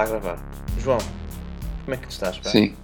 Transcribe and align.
está 0.00 0.02
a 0.02 0.06
gravar. 0.06 0.38
João, 0.78 0.98
como 1.84 1.94
é 1.94 1.96
que 1.98 2.08
estás? 2.10 2.38
Pá? 2.38 2.48
Sim. 2.50 2.74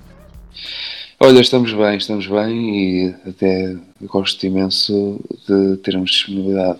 Olha, 1.18 1.40
estamos 1.40 1.72
bem, 1.72 1.96
estamos 1.96 2.26
bem 2.26 3.08
e 3.08 3.14
até 3.28 3.74
gosto 4.02 4.44
imenso 4.44 5.18
de 5.48 5.78
termos 5.78 6.10
disponibilidade 6.10 6.78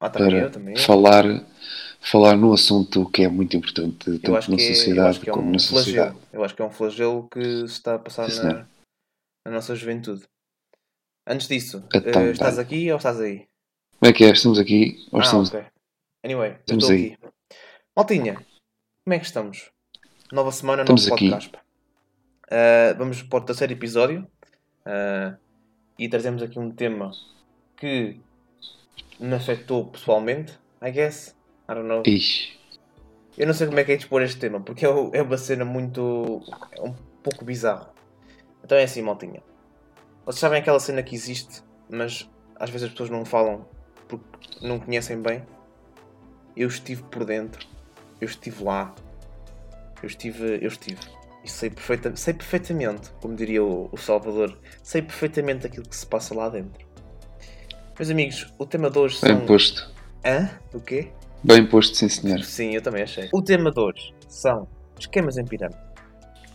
Ah, 0.00 0.08
para 0.08 0.30
eu, 0.32 0.78
falar, 0.78 1.24
falar 2.00 2.36
num 2.36 2.54
assunto 2.54 3.08
que 3.10 3.24
é 3.24 3.28
muito 3.28 3.54
importante, 3.56 4.18
tanto 4.18 4.50
na 4.50 4.56
é, 4.56 4.74
sociedade 4.74 5.20
é 5.28 5.30
como 5.30 5.48
um 5.48 5.52
na 5.52 5.58
sociedade. 5.58 6.12
flagelo. 6.12 6.28
Eu 6.32 6.44
acho 6.44 6.54
que 6.54 6.62
é 6.62 6.64
um 6.64 6.70
flagelo 6.70 7.28
que 7.28 7.42
se 7.42 7.64
está 7.64 7.96
a 7.96 7.98
passar 7.98 8.30
Sim, 8.30 8.44
na, 8.44 8.66
na 9.46 9.52
nossa 9.52 9.74
juventude. 9.74 10.22
Antes 11.28 11.48
disso, 11.48 11.84
Então, 11.94 12.22
eh, 12.22 12.30
estás 12.30 12.56
tá. 12.56 12.62
aqui 12.62 12.90
ou 12.90 12.96
estás 12.96 13.20
aí? 13.20 13.46
Como 13.98 14.10
é 14.10 14.12
que 14.14 14.24
é? 14.24 14.30
Estamos 14.30 14.58
aqui? 14.58 15.06
Ou 15.12 15.20
ah, 15.20 15.22
estamos... 15.22 15.48
ok. 15.50 15.64
Anyway, 16.24 16.56
Estamos 16.60 16.88
aí. 16.88 17.12
aqui. 17.12 17.18
Maltinha, 17.94 18.46
como 19.06 19.14
é 19.14 19.20
que 19.20 19.26
estamos? 19.26 19.70
Nova 20.32 20.50
semana, 20.50 20.82
Estamos 20.82 21.06
novo 21.06 21.16
podcast. 21.16 21.52
Ah, 22.50 22.92
vamos 22.98 23.22
para 23.22 23.38
o 23.38 23.40
terceiro 23.40 23.72
episódio 23.72 24.26
ah, 24.84 25.36
e 25.96 26.08
trazemos 26.08 26.42
aqui 26.42 26.58
um 26.58 26.72
tema 26.72 27.12
que 27.76 28.20
me 29.20 29.32
afetou 29.32 29.86
pessoalmente, 29.86 30.58
I 30.82 30.90
guess. 30.90 31.36
I 31.70 31.74
don't 31.74 31.86
know. 31.86 32.02
Ixi, 32.04 32.58
Eu 33.38 33.46
não 33.46 33.54
sei 33.54 33.68
como 33.68 33.78
é 33.78 33.84
que 33.84 33.92
é 33.92 33.94
expor 33.94 34.22
este 34.22 34.40
tema, 34.40 34.60
porque 34.60 34.84
é, 34.84 34.88
é 34.88 35.22
uma 35.22 35.38
cena 35.38 35.64
muito. 35.64 36.42
é 36.72 36.82
um 36.82 36.92
pouco 37.22 37.44
bizarro. 37.44 37.86
Então 38.64 38.76
é 38.76 38.82
assim, 38.82 39.02
maltinha. 39.02 39.40
Vocês 40.24 40.40
sabem 40.40 40.58
aquela 40.58 40.80
cena 40.80 41.04
que 41.04 41.14
existe, 41.14 41.62
mas 41.88 42.28
às 42.56 42.70
vezes 42.70 42.86
as 42.86 42.90
pessoas 42.90 43.10
não 43.10 43.24
falam 43.24 43.68
porque 44.08 44.26
não 44.66 44.80
conhecem 44.80 45.22
bem. 45.22 45.46
Eu 46.56 46.66
estive 46.66 47.04
por 47.04 47.24
dentro, 47.24 47.64
eu 48.20 48.26
estive 48.26 48.64
lá, 48.64 48.94
eu 50.02 50.06
estive. 50.06 50.58
Eu 50.62 50.68
estive. 50.68 50.98
E 51.44 51.48
sei, 51.48 51.70
perfeita, 51.70 52.14
sei 52.16 52.34
perfeitamente, 52.34 53.10
como 53.20 53.36
diria 53.36 53.62
o, 53.62 53.88
o 53.92 53.96
Salvador, 53.96 54.58
sei 54.82 55.00
perfeitamente 55.00 55.66
aquilo 55.66 55.88
que 55.88 55.94
se 55.94 56.04
passa 56.04 56.34
lá 56.34 56.48
dentro. 56.48 56.84
Meus 57.96 58.10
amigos, 58.10 58.52
o 58.58 58.66
tema 58.66 58.90
de 58.90 58.98
hoje 58.98 59.16
são. 59.16 59.36
bem 59.36 59.46
posto. 59.46 59.88
Hã? 60.24 60.50
O 60.74 60.80
quê? 60.80 61.08
Bem 61.44 61.64
posto, 61.64 61.96
sim 61.96 62.08
senhor. 62.08 62.40
Sim, 62.42 62.74
eu 62.74 62.82
também 62.82 63.02
achei. 63.04 63.28
O 63.32 63.40
tema 63.40 63.70
de 63.70 63.78
hoje 63.78 64.12
são 64.28 64.66
esquemas 64.98 65.38
em 65.38 65.44
pirâmide. 65.44 65.78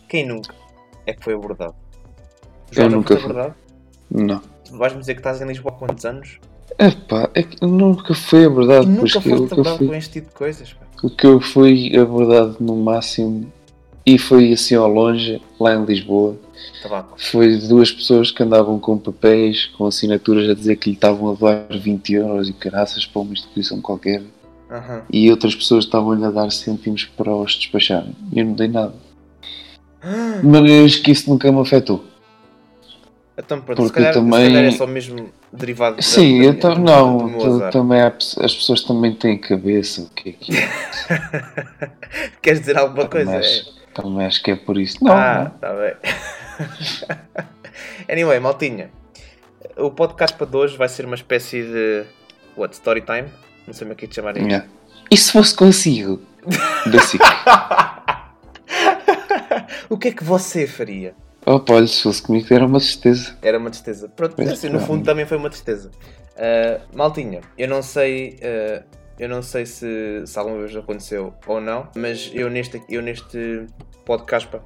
Quem 0.08 0.26
nunca 0.26 0.54
é 1.06 1.14
que 1.14 1.24
foi 1.24 1.32
abordado? 1.34 1.74
Eu 2.76 2.84
não 2.84 2.98
nunca 2.98 3.16
fui. 3.16 3.24
abordado? 3.24 3.54
Não. 4.10 4.40
Tu 4.64 4.76
vais-me 4.76 5.00
dizer 5.00 5.14
que 5.14 5.20
estás 5.20 5.40
em 5.40 5.46
Lisboa 5.46 5.74
há 5.74 5.78
quantos 5.78 6.04
anos? 6.04 6.38
Epá, 6.78 7.28
é 7.34 7.42
que 7.42 7.64
nunca 7.64 8.14
foi 8.14 8.44
abordado, 8.46 8.84
E 8.86 8.88
nunca 8.88 9.20
eu 9.24 9.34
abordado 9.34 9.78
fui, 9.78 9.86
com 9.88 9.94
este 9.94 10.10
tipo 10.12 10.28
de 10.28 10.34
coisas. 10.34 10.72
pá. 10.72 10.86
o 11.02 11.10
que 11.10 11.26
eu 11.26 11.40
fui 11.40 11.96
abordado 11.96 12.56
no 12.60 12.76
máximo 12.76 13.52
e 14.04 14.18
foi 14.18 14.52
assim 14.52 14.74
ao 14.74 14.88
longe, 14.88 15.40
lá 15.60 15.74
em 15.74 15.84
Lisboa, 15.84 16.36
foi 17.16 17.56
de 17.56 17.68
duas 17.68 17.92
pessoas 17.92 18.30
que 18.30 18.42
andavam 18.42 18.78
com 18.78 18.98
papéis, 18.98 19.66
com 19.66 19.86
assinaturas 19.86 20.48
a 20.48 20.54
dizer 20.54 20.76
que 20.76 20.90
lhe 20.90 20.96
estavam 20.96 21.30
a 21.30 21.34
doar 21.34 21.66
20 21.70 22.12
euros 22.14 22.48
e 22.48 22.52
caraças 22.52 23.06
para 23.06 23.22
uma 23.22 23.32
instituição 23.32 23.80
qualquer 23.80 24.22
Aham. 24.70 25.02
e 25.12 25.30
outras 25.30 25.54
pessoas 25.54 25.84
estavam-lhe 25.84 26.24
a 26.24 26.30
dar 26.30 26.50
cêntimos 26.50 27.04
para 27.04 27.34
os 27.34 27.52
despacharem. 27.54 28.16
E 28.32 28.40
eu 28.40 28.46
não 28.46 28.54
dei 28.54 28.68
nada. 28.68 28.94
Mas 30.42 30.96
que 30.96 31.12
isso 31.12 31.30
nunca 31.30 31.50
me 31.52 31.60
afetou. 31.60 32.04
Então 33.36 33.60
pronto, 33.62 33.76
Porque 33.78 33.88
se 33.88 33.92
calhar, 33.94 34.12
também- 34.12 34.44
se 34.46 34.52
calhar 34.52 34.64
é 34.64 34.70
só 34.72 34.86
mesmo 34.86 35.32
derivado 35.52 35.96
da- 35.96 36.02
Sim, 36.02 36.40
da- 36.42 36.46
então 36.48 36.74
do- 36.74 36.80
não, 36.80 37.28
do 37.38 37.70
também 37.70 38.00
há 38.00 38.08
as 38.08 38.54
pessoas 38.54 38.82
também 38.82 39.14
têm 39.14 39.38
cabeça, 39.38 40.02
o 40.02 40.10
que 40.10 40.28
é 40.28 40.32
que 40.32 40.52
é? 40.56 40.68
Queres 42.42 42.60
dizer 42.60 42.76
alguma 42.76 43.08
coisa? 43.08 43.30
Também 43.32 43.40
É. 43.46 43.48
acho, 43.48 43.74
também 43.94 44.26
acho 44.26 44.42
que 44.42 44.50
é 44.50 44.56
por 44.56 44.76
isso. 44.78 45.02
Não, 45.02 45.12
ah, 45.12 45.44
não. 45.44 45.50
tá 45.58 45.72
bem. 45.74 45.94
anyway, 48.10 48.38
maltinha. 48.38 48.90
O 49.78 49.90
podcast 49.90 50.36
para 50.36 50.46
de 50.46 50.56
hoje 50.56 50.76
vai 50.76 50.88
ser 50.88 51.06
uma 51.06 51.14
espécie 51.14 51.62
de. 51.62 52.04
What? 52.56 52.74
Story 52.74 53.00
time? 53.00 53.28
Não 53.66 53.72
sei 53.72 53.86
como 53.86 53.92
é 53.92 53.96
que 53.96 54.04
é 54.04 54.08
de 54.08 54.14
chamar 54.14 54.36
isto. 54.36 54.46
Yeah. 54.46 54.66
E 55.10 55.16
se 55.16 55.32
fosse 55.32 55.54
consigo? 55.54 56.20
Da 56.90 56.98
o 59.88 59.96
que 59.96 60.08
é 60.08 60.12
que 60.12 60.24
você 60.24 60.66
faria? 60.66 61.14
Opa, 61.44 61.74
olha, 61.74 61.86
se 61.86 62.02
fosse 62.02 62.22
comigo 62.22 62.46
era 62.52 62.64
uma 62.64 62.78
tristeza. 62.78 63.36
Era 63.42 63.58
uma 63.58 63.70
tristeza. 63.70 64.08
Pronto, 64.08 64.36
Pois 64.36 64.48
assim, 64.48 64.68
no 64.68 64.78
fundo 64.80 65.04
também 65.04 65.26
foi 65.26 65.36
uma 65.36 65.50
tristeza. 65.50 65.90
Ah, 66.36 66.80
maltinha, 66.94 67.40
eu 67.58 67.68
não 67.68 67.82
sei. 67.82 68.38
ah, 68.42 68.84
eu 69.18 69.28
não 69.28 69.42
sei 69.42 69.66
se, 69.66 70.22
se 70.26 70.38
alguma 70.38 70.58
vez 70.58 70.74
aconteceu 70.74 71.34
ou 71.46 71.60
não, 71.60 71.88
mas 71.96 72.30
eu 72.34 72.48
neste, 72.50 72.82
eu 72.88 73.02
neste 73.02 73.66
podcast 74.04 74.48
pá, 74.48 74.60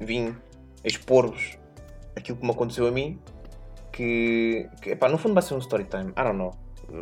vim 0.00 0.36
expor-vos 0.84 1.58
aquilo 2.14 2.38
que 2.38 2.44
me 2.44 2.50
aconteceu 2.52 2.86
a 2.86 2.90
mim. 2.90 3.18
Que, 3.92 4.68
que 4.82 4.90
epá, 4.90 5.08
no 5.08 5.16
fundo 5.16 5.32
vai 5.34 5.42
ser 5.42 5.54
um 5.54 5.58
story 5.58 5.84
time. 5.84 6.10
I 6.10 6.22
don't 6.22 6.36
know. 6.36 6.52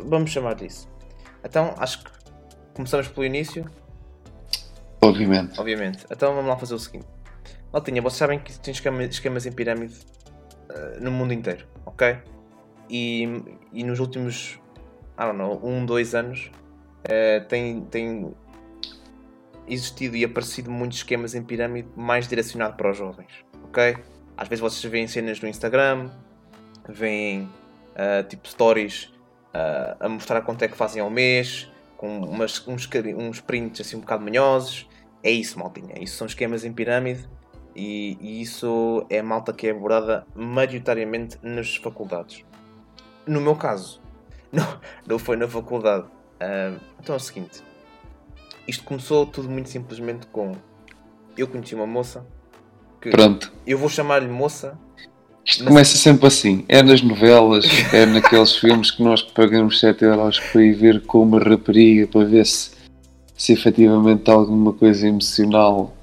Vamos 0.05 0.31
chamar 0.31 0.55
disso. 0.55 0.89
Então 1.43 1.75
acho 1.77 2.03
que 2.03 2.11
começamos 2.73 3.07
pelo 3.09 3.25
início. 3.25 3.65
Obviamente. 5.01 5.59
Obviamente. 5.59 6.05
Então 6.09 6.33
vamos 6.33 6.49
lá 6.49 6.57
fazer 6.57 6.73
o 6.73 6.79
seguinte. 6.79 7.05
Maltinha, 7.75 8.01
vocês 8.01 8.19
sabem 8.19 8.39
que 8.39 8.57
tem 8.57 8.71
esquema- 8.71 9.03
esquemas 9.03 9.45
em 9.45 9.51
pirâmide 9.51 9.95
eh, 10.69 10.97
no 11.01 11.11
mundo 11.11 11.33
inteiro, 11.33 11.67
ok? 11.85 12.19
E, 12.89 13.27
e 13.73 13.83
nos 13.83 13.99
últimos, 13.99 14.57
I 15.19 15.25
don't 15.25 15.37
know, 15.37 15.59
um, 15.61 15.85
dois 15.85 16.15
anos 16.15 16.49
eh, 17.03 17.41
tem, 17.41 17.81
tem 17.81 18.33
existido 19.67 20.15
e 20.15 20.23
aparecido 20.23 20.71
muitos 20.71 20.99
esquemas 20.99 21.35
em 21.35 21.43
pirâmide 21.43 21.89
mais 21.97 22.29
direcionado 22.29 22.77
para 22.77 22.91
os 22.91 22.97
jovens, 22.97 23.43
ok? 23.65 23.97
Às 24.37 24.47
vezes 24.47 24.61
vocês 24.61 24.89
veem 24.89 25.05
cenas 25.05 25.41
no 25.41 25.49
Instagram, 25.49 26.09
veem 26.87 27.49
eh, 27.93 28.23
tipo 28.23 28.47
stories 28.47 29.11
eh, 29.53 29.97
a 29.99 30.07
mostrar 30.07 30.39
quanto 30.43 30.63
é 30.63 30.69
que 30.69 30.77
fazem 30.77 31.01
ao 31.01 31.09
mês, 31.09 31.69
com 31.97 32.19
umas, 32.21 32.65
uns, 32.69 32.87
uns 33.17 33.41
prints 33.41 33.81
assim 33.81 33.97
um 33.97 33.99
bocado 33.99 34.23
manhosos. 34.23 34.87
É 35.21 35.29
isso, 35.29 35.59
maltinha. 35.59 36.01
Isso 36.01 36.15
são 36.15 36.25
esquemas 36.25 36.63
em 36.63 36.71
pirâmide 36.71 37.27
e, 37.75 38.17
e 38.21 38.41
isso 38.41 39.05
é 39.09 39.19
a 39.19 39.23
malta 39.23 39.51
que 39.51 39.67
é 39.67 39.71
abordada 39.71 40.25
maioritariamente 40.35 41.37
nas 41.43 41.75
faculdades. 41.75 42.43
No 43.27 43.41
meu 43.41 43.55
caso, 43.55 43.99
não, 44.51 44.65
não 45.05 45.19
foi 45.19 45.35
na 45.35 45.47
faculdade. 45.47 46.05
Ah, 46.39 46.73
então 46.99 47.15
é 47.15 47.17
o 47.17 47.21
seguinte: 47.21 47.61
isto 48.67 48.83
começou 48.83 49.25
tudo 49.25 49.49
muito 49.49 49.69
simplesmente 49.69 50.27
com. 50.27 50.53
Eu 51.37 51.47
conheci 51.47 51.75
uma 51.75 51.85
moça 51.87 52.25
que 53.01 53.09
Pronto. 53.09 53.51
eu 53.67 53.77
vou 53.77 53.89
chamar-lhe 53.89 54.27
moça. 54.27 54.77
Isto 55.45 55.63
Mas- 55.63 55.67
começa 55.73 55.97
sempre 55.97 56.25
assim. 56.27 56.65
É 56.67 56.81
nas 56.81 57.01
novelas, 57.01 57.65
é 57.93 58.05
naqueles 58.05 58.55
filmes 58.57 58.89
que 58.89 59.03
nós 59.03 59.21
pagamos 59.21 59.79
7 59.79 60.03
euros 60.05 60.39
para 60.39 60.63
ir 60.63 60.73
ver 60.73 61.05
com 61.05 61.21
uma 61.21 61.39
rapariga 61.39 62.07
para 62.07 62.25
ver 62.25 62.45
se, 62.45 62.71
se 63.37 63.53
efetivamente 63.53 64.29
alguma 64.31 64.73
coisa 64.73 65.07
emocional 65.07 65.94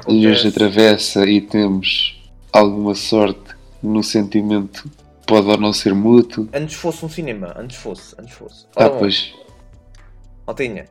Acontece. 0.00 0.48
atravessa 0.48 1.24
e 1.28 1.40
temos 1.40 2.20
alguma 2.52 2.94
sorte 2.94 3.54
no 3.82 4.02
sentimento. 4.02 4.88
Pode 5.26 5.46
ou 5.46 5.56
não 5.56 5.72
ser 5.72 5.94
mútuo. 5.94 6.48
Antes 6.52 6.74
fosse 6.74 7.04
um 7.04 7.08
cinema, 7.08 7.54
antes 7.56 7.76
fosse, 7.76 8.14
antes 8.18 8.34
fosse. 8.34 8.66
Ah, 8.74 8.86
Ora 8.86 8.90
pois. 8.98 9.32
Maltinha, 10.46 10.86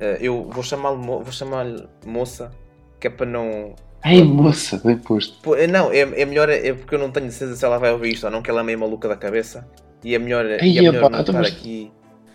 eh, 0.00 0.18
eu 0.20 0.48
vou 0.50 0.62
chamar-lhe 0.62 0.96
vou 0.96 1.30
chamar-lhe 1.32 1.84
moça, 2.06 2.50
que 2.98 3.06
é 3.08 3.10
para 3.10 3.26
não. 3.26 3.74
Ai, 4.02 4.22
moça, 4.22 4.80
bem 4.84 4.96
posto. 4.96 5.54
Eh, 5.54 5.66
Não, 5.66 5.90
é, 5.92 5.98
é 6.00 6.24
melhor, 6.24 6.48
é 6.48 6.72
porque 6.72 6.94
eu 6.94 6.98
não 6.98 7.10
tenho 7.10 7.30
certeza 7.30 7.56
se 7.58 7.64
ela 7.64 7.78
vai 7.78 7.92
ouvir 7.92 8.14
isto 8.14 8.24
ou 8.24 8.30
não, 8.30 8.42
que 8.42 8.50
ela 8.50 8.60
é 8.60 8.64
meio 8.64 8.78
maluca 8.78 9.08
da 9.08 9.16
cabeça. 9.16 9.66
E 10.02 10.14
é 10.14 10.18
melhor, 10.18 10.44
e 10.46 10.78
é 10.78 10.82
melhor 10.82 10.94
epá, 10.96 11.08
não 11.10 11.20
então, 11.20 11.32
estar 11.32 11.32
mas- 11.42 11.48
aqui. 11.48 11.90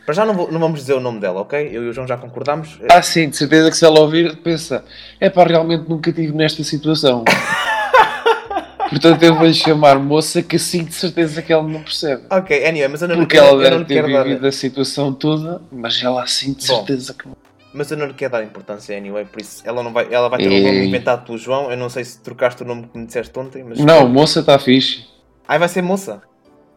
Para 0.09 0.15
já 0.15 0.25
não, 0.25 0.33
vou- 0.33 0.51
não 0.51 0.59
vamos 0.59 0.79
dizer 0.79 0.94
o 0.95 1.00
nome 1.00 1.19
dela, 1.19 1.41
ok? 1.41 1.69
Eu 1.71 1.83
e 1.83 1.89
o 1.89 1.94
João 1.94 2.07
já 2.07 2.17
concordámos. 2.17 2.79
Ah, 2.91 3.00
sim, 3.00 3.29
de 3.29 3.38
certeza 3.38 3.69
que 3.69 3.77
se 3.77 3.85
ela 3.85 4.00
ouvir, 4.00 4.38
pensa: 4.38 4.83
é 5.19 5.29
pá, 5.29 5.44
realmente 5.44 5.88
nunca 5.88 6.09
estive 6.09 6.33
nesta 6.33 6.63
situação. 6.63 7.23
Portanto, 8.89 9.21
eu 9.21 9.35
vou-lhe 9.35 9.53
chamar 9.53 10.00
moça, 10.00 10.41
que 10.41 10.56
assim 10.56 10.83
de 10.83 10.95
certeza 10.95 11.44
que 11.44 11.53
ela 11.53 11.61
não 11.61 11.83
percebe. 11.83 12.23
Ok, 12.27 12.65
anyway, 12.65 12.88
mas 12.88 13.03
eu 13.03 13.07
não, 13.07 13.17
Porque 13.17 13.38
ela 13.38 13.50
eu 13.63 13.69
não 13.69 13.83
deve 13.83 13.85
ter 13.85 13.94
quero 14.01 14.11
dar. 14.11 14.23
vivido 14.23 14.47
a 14.47 14.51
situação 14.51 15.13
toda, 15.13 15.61
mas 15.71 16.01
ela 16.03 16.23
assim 16.23 16.53
de 16.53 16.65
Bom. 16.67 16.77
certeza 16.77 17.13
que 17.13 17.27
não. 17.27 17.38
Mas 17.71 17.91
eu 17.91 17.97
não 17.97 18.07
lhe 18.07 18.15
quero 18.15 18.31
dar 18.31 18.44
importância 18.44 18.97
anyway, 18.97 19.25
por 19.25 19.39
isso 19.39 19.61
ela, 19.63 19.83
não 19.83 19.94
vai, 19.94 20.07
ela 20.11 20.27
vai 20.27 20.39
ter 20.39 20.50
um 20.50 20.63
nome 20.63 20.88
inventado 20.88 21.23
pelo 21.23 21.38
João. 21.38 21.69
Eu 21.69 21.77
não 21.77 21.88
sei 21.88 22.03
se 22.03 22.19
trocaste 22.19 22.63
o 22.63 22.65
nome 22.65 22.88
que 22.91 22.97
me 22.97 23.06
disseste 23.06 23.38
ontem, 23.38 23.63
mas. 23.63 23.77
Não, 23.77 24.09
moça 24.09 24.39
está 24.39 24.57
fixe. 24.57 25.06
Aí 25.47 25.59
vai 25.59 25.67
ser 25.69 25.83
moça. 25.83 26.19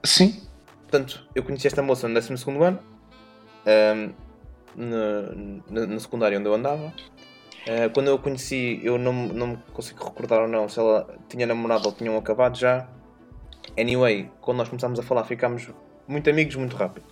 Sim. 0.05 0.38
Portanto, 0.82 1.25
eu 1.34 1.43
conheci 1.43 1.67
esta 1.67 1.81
moça 1.82 2.06
no 2.06 2.12
12 2.12 2.34
ano, 2.62 2.92
no 4.76 6.00
secundário 6.00 6.38
onde 6.38 6.49
eu 6.49 6.55
andava. 6.55 6.93
Ah, 7.67 7.88
quando 7.93 8.09
eu 8.09 8.17
a 8.17 8.19
conheci, 8.19 8.81
eu 8.82 8.99
não, 8.99 9.12
não 9.12 9.47
me 9.49 9.56
consigo 9.73 10.05
recordar 10.05 10.43
ou 10.43 10.49
não 10.49 10.69
se 10.69 10.79
ela 10.79 11.17
tinha 11.29 11.47
namorado 11.47 11.87
ou 11.87 11.93
tinham 11.93 12.17
acabado 12.17 12.59
já. 12.59 12.88
Anyway, 13.79 14.31
quando 14.41 14.59
nós 14.59 14.69
começámos 14.69 14.99
a 14.99 15.03
falar, 15.03 15.25
ficámos 15.25 15.69
muito 16.06 16.29
amigos 16.29 16.56
muito 16.56 16.76
rápido. 16.76 17.06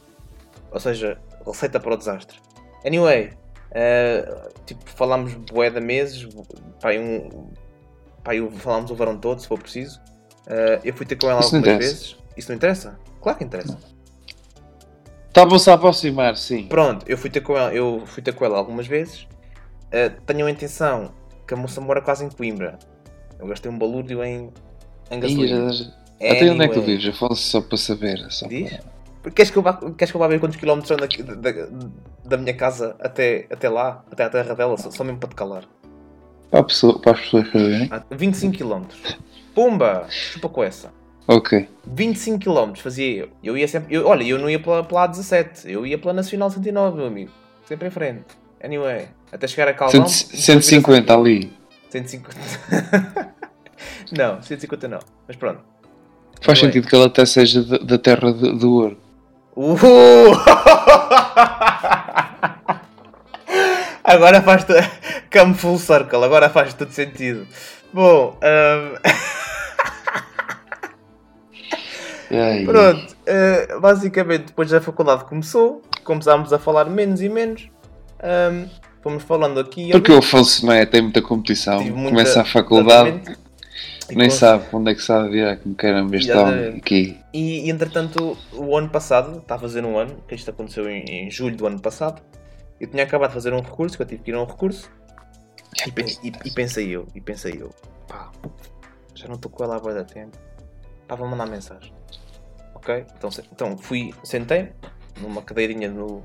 Ou 0.71 0.81
seja, 0.81 1.19
receita 1.47 1.79
para 1.79 1.95
o 1.95 1.97
desastre. 1.97 2.39
Anyway, 2.85 3.33
Uh, 3.71 4.51
tipo, 4.67 4.83
falámos 4.91 5.33
bué 5.35 5.71
de 5.71 5.81
meses, 5.81 6.29
pá, 6.81 6.93
um, 6.93 7.53
eu, 8.33 8.51
falámos 8.51 8.91
o 8.91 8.97
verão 8.97 9.17
todo, 9.17 9.41
se 9.41 9.47
for 9.47 9.59
preciso. 9.61 10.01
Uh, 10.47 10.81
eu 10.83 10.93
fui 10.93 11.07
ter 11.07 11.17
com 11.17 11.31
ela 11.31 11.41
Isso 11.41 11.55
algumas 11.55 11.79
vezes. 11.79 12.17
Isso 12.37 12.51
não 12.51 12.57
interessa? 12.57 12.99
Claro 13.21 13.39
que 13.39 13.45
interessa. 13.45 13.79
Estavam-se 15.31 15.71
a 15.71 15.75
aproximar, 15.75 16.37
sim. 16.37 16.67
Pronto, 16.67 17.07
eu 17.09 17.17
fui 17.17 17.31
ter 17.31 17.41
com 17.41 17.57
ela, 17.57 17.73
eu 17.73 18.03
fui 18.05 18.21
ter 18.21 18.33
com 18.35 18.45
ela 18.45 18.59
algumas 18.59 18.89
vezes. 18.89 19.23
Uh, 19.87 20.21
tenho 20.27 20.45
a 20.45 20.51
intenção 20.51 21.13
que 21.47 21.55
a 21.55 21.57
moça 21.57 21.81
mora 21.81 22.03
quase 22.03 22.25
em 22.25 22.29
Coimbra. 22.29 22.79
Eu 23.39 23.47
gastei 23.47 23.71
um 23.71 23.79
balúrdio 23.79 24.25
em, 24.25 24.51
em 25.09 25.21
gasolina. 25.21 25.71
Ih, 26.21 26.31
Até 26.31 26.51
onde 26.51 26.65
é 26.65 26.69
que 26.69 26.75
tu 26.75 26.83
vives, 26.83 27.15
Afonso? 27.15 27.43
Só 27.43 27.61
para 27.61 27.79
saber. 27.79 28.19
Só 28.29 28.49
Diz? 28.49 28.77
para... 29.23 29.31
Queres 29.33 29.51
que, 29.53 29.57
eu 29.59 29.63
vá, 29.63 29.75
queres 29.97 30.11
que 30.11 30.17
eu 30.17 30.19
vá 30.19 30.27
ver 30.27 30.41
quantos 30.41 30.57
quilómetros 30.59 30.89
são 30.89 30.97
daqui- 30.97 31.23
da, 31.23 31.51
da 32.25 32.37
minha 32.37 32.55
casa 32.55 32.97
até, 32.99 33.47
até 33.51 33.69
lá, 33.69 34.05
até 34.11 34.25
à 34.25 34.31
terra 34.31 34.55
dela, 34.55 34.77
só, 34.79 34.91
só 34.91 35.05
mesmo 35.05 35.19
para 35.21 35.29
te 35.29 35.35
calar? 35.37 35.65
Para, 36.51 36.65
pessoa- 36.65 36.99
para 36.99 37.13
as 37.13 37.21
pessoas 37.21 37.47
saberem. 37.53 37.89
Ah, 37.93 38.03
25 38.11 38.57
km. 38.59 38.85
Pumba! 39.55 40.07
Chupa 40.09 40.49
com 40.49 40.65
essa. 40.65 40.91
Ok. 41.27 41.69
25 41.87 42.39
km 42.41 42.75
fazia 42.77 43.23
eu. 43.23 43.29
Eu 43.43 43.57
ia 43.57 43.67
sempre. 43.69 43.95
eu- 43.95 44.07
olha, 44.07 44.25
eu 44.25 44.39
não 44.39 44.49
ia 44.51 44.59
pela, 44.61 44.83
pela 44.85 45.09
A17, 45.09 45.67
eu 45.71 45.87
ia 45.87 45.97
pela 45.99 46.13
Nacional 46.13 46.51
109, 46.51 46.97
meu 46.97 47.07
amigo. 47.07 47.31
Sempre 47.67 47.89
em 47.89 47.91
frente. 47.91 48.25
Anyway, 48.63 49.09
até 49.33 49.47
chegar 49.47 49.69
a 49.69 49.75
Calvão. 49.75 50.07
Cento- 50.09 50.37
150 50.37 51.15
ali. 51.15 51.53
150. 51.89 52.37
não, 54.13 54.43
150 54.43 54.89
não. 54.89 54.99
Mas 55.27 55.37
pronto. 55.37 55.61
Faz 56.43 56.59
Anyway. 56.59 56.73
sentido 56.73 56.89
que 56.89 56.95
ela 56.97 57.07
até 57.07 57.25
seja 57.25 57.63
da, 57.63 57.79
da 57.79 57.99
terra 57.99 58.33
de- 58.33 58.59
do 58.59 58.73
ouro. 58.73 58.99
Uhul! 59.57 60.35
Agora 64.03 64.41
faz 64.43 64.65
come 65.33 65.55
full 65.55 65.79
circle, 65.79 66.25
agora 66.25 66.49
faz 66.51 66.75
todo 66.75 66.91
sentido. 66.91 67.47
Bom, 67.93 68.37
hum, 68.43 68.97
Ai, 72.31 72.65
pronto, 72.65 73.17
eh, 73.27 73.79
basicamente 73.81 74.47
depois 74.47 74.71
da 74.71 74.81
faculdade 74.81 75.25
começou, 75.25 75.83
começámos 76.05 76.53
a 76.53 76.59
falar 76.59 76.85
menos 76.87 77.21
e 77.21 77.29
menos, 77.29 77.69
hum, 78.23 78.69
fomos 79.03 79.23
falando 79.25 79.59
aqui 79.59 79.91
Porque 79.91 80.13
o 80.13 80.19
Afonso 80.19 80.65
não 80.67 80.73
é, 80.73 80.87
tem 80.87 81.03
muita 81.03 81.21
competição. 81.23 81.83
muita- 81.83 82.11
Começa 82.11 82.41
a 82.41 82.45
faculdade, 82.45 83.09
exatamente. 83.09 83.51
Nem 84.13 84.29
sabe 84.31 84.65
onde 84.73 84.91
é 84.91 84.95
que 84.95 85.03
sabe 85.03 85.31
virar 85.31 85.57
como 85.57 85.75
caramba 85.75 86.17
este 86.17 86.33
homem 86.33 86.79
aqui. 86.79 87.19
E, 87.33 87.67
e, 87.67 87.71
entretanto, 87.71 88.37
o 88.53 88.77
ano 88.77 88.89
passado, 88.89 89.39
está 89.39 89.55
a 89.55 89.59
fazer 89.59 89.85
um 89.85 89.97
ano, 89.97 90.17
que 90.27 90.35
isto 90.35 90.51
aconteceu 90.51 90.89
em, 90.91 91.05
em 91.05 91.31
julho 91.31 91.57
do 91.57 91.65
ano 91.67 91.81
passado, 91.81 92.21
eu 92.81 92.89
tinha 92.89 93.05
acabado 93.05 93.31
de 93.31 93.35
fazer 93.35 93.53
um 93.53 93.61
recurso, 93.61 93.97
que 93.97 94.03
eu 94.03 94.07
tive 94.07 94.23
que 94.23 94.31
ir 94.33 94.35
a 94.35 94.43
um 94.43 94.47
recurso, 94.47 94.91
e, 96.23 96.29
e- 96.29 96.33
e 96.45 96.51
pensei 96.51 96.89
eu, 96.91 97.07
e 97.15 97.21
pensei 97.21 97.57
eu, 97.61 97.71
pá, 98.09 98.31
já 99.15 99.29
não 99.29 99.37
estou 99.37 99.49
com 99.51 99.63
ela 99.63 99.77
há 99.77 99.93
da 99.93 100.03
tempo, 100.03 100.37
pá, 101.07 101.15
vou 101.15 101.29
mandar 101.29 101.47
mensagem. 101.47 101.93
Ok? 102.91 103.07
Então, 103.17 103.31
então 103.53 103.79
fui, 103.79 104.13
sentei 104.25 104.73
numa 105.21 105.43
cadeirinha 105.43 105.89
no, 105.89 106.23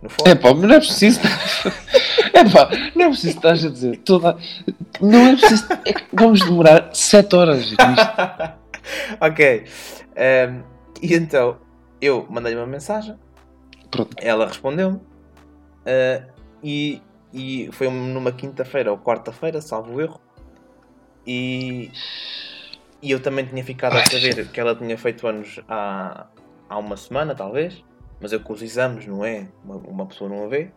no 0.00 0.08
fórum. 0.08 0.30
É 0.30 0.34
pá, 0.34 0.54
mas 0.54 0.62
não 0.62 0.74
é 0.74 0.78
preciso. 0.78 1.20
É 2.32 2.44
pá, 2.50 2.70
não 2.94 3.06
é 3.06 3.08
preciso 3.08 3.36
estar 3.36 3.50
a 3.50 3.54
dizer 3.54 3.96
toda. 3.98 4.36
Não 5.00 5.26
é 5.28 5.36
preciso. 5.36 5.66
é 5.84 5.92
que 5.92 6.04
vamos 6.12 6.40
demorar 6.40 6.90
7 6.94 7.36
horas 7.36 7.58
nisto. 7.58 7.76
ok. 9.20 9.64
Ehm, 10.16 10.62
e 11.02 11.14
então, 11.14 11.58
eu 12.00 12.26
mandei-lhe 12.30 12.58
uma 12.58 12.66
mensagem, 12.66 13.16
Pronto. 13.90 14.16
ela 14.18 14.46
respondeu-me, 14.46 15.00
eh, 15.84 16.22
e, 16.62 17.02
e 17.32 17.68
foi 17.72 17.90
numa 17.90 18.32
quinta-feira 18.32 18.90
ou 18.90 18.98
quarta-feira, 18.98 19.60
salvo 19.60 20.00
erro, 20.00 20.20
e, 21.26 21.90
e 23.06 23.12
eu 23.12 23.22
também 23.22 23.46
tinha 23.46 23.62
ficado 23.62 23.96
a 23.96 24.04
saber 24.04 24.48
que 24.50 24.58
ela 24.58 24.74
tinha 24.74 24.98
feito 24.98 25.28
anos 25.28 25.60
há, 25.68 26.26
há 26.68 26.76
uma 26.76 26.96
semana, 26.96 27.36
talvez, 27.36 27.84
mas 28.20 28.32
eu 28.32 28.40
com 28.40 28.52
os 28.52 28.62
exames, 28.62 29.06
não 29.06 29.24
é? 29.24 29.46
Uma, 29.64 29.76
uma 29.76 30.06
pessoa 30.06 30.28
não 30.28 30.42
a 30.44 30.48
vê, 30.48 30.72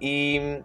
e, 0.00 0.60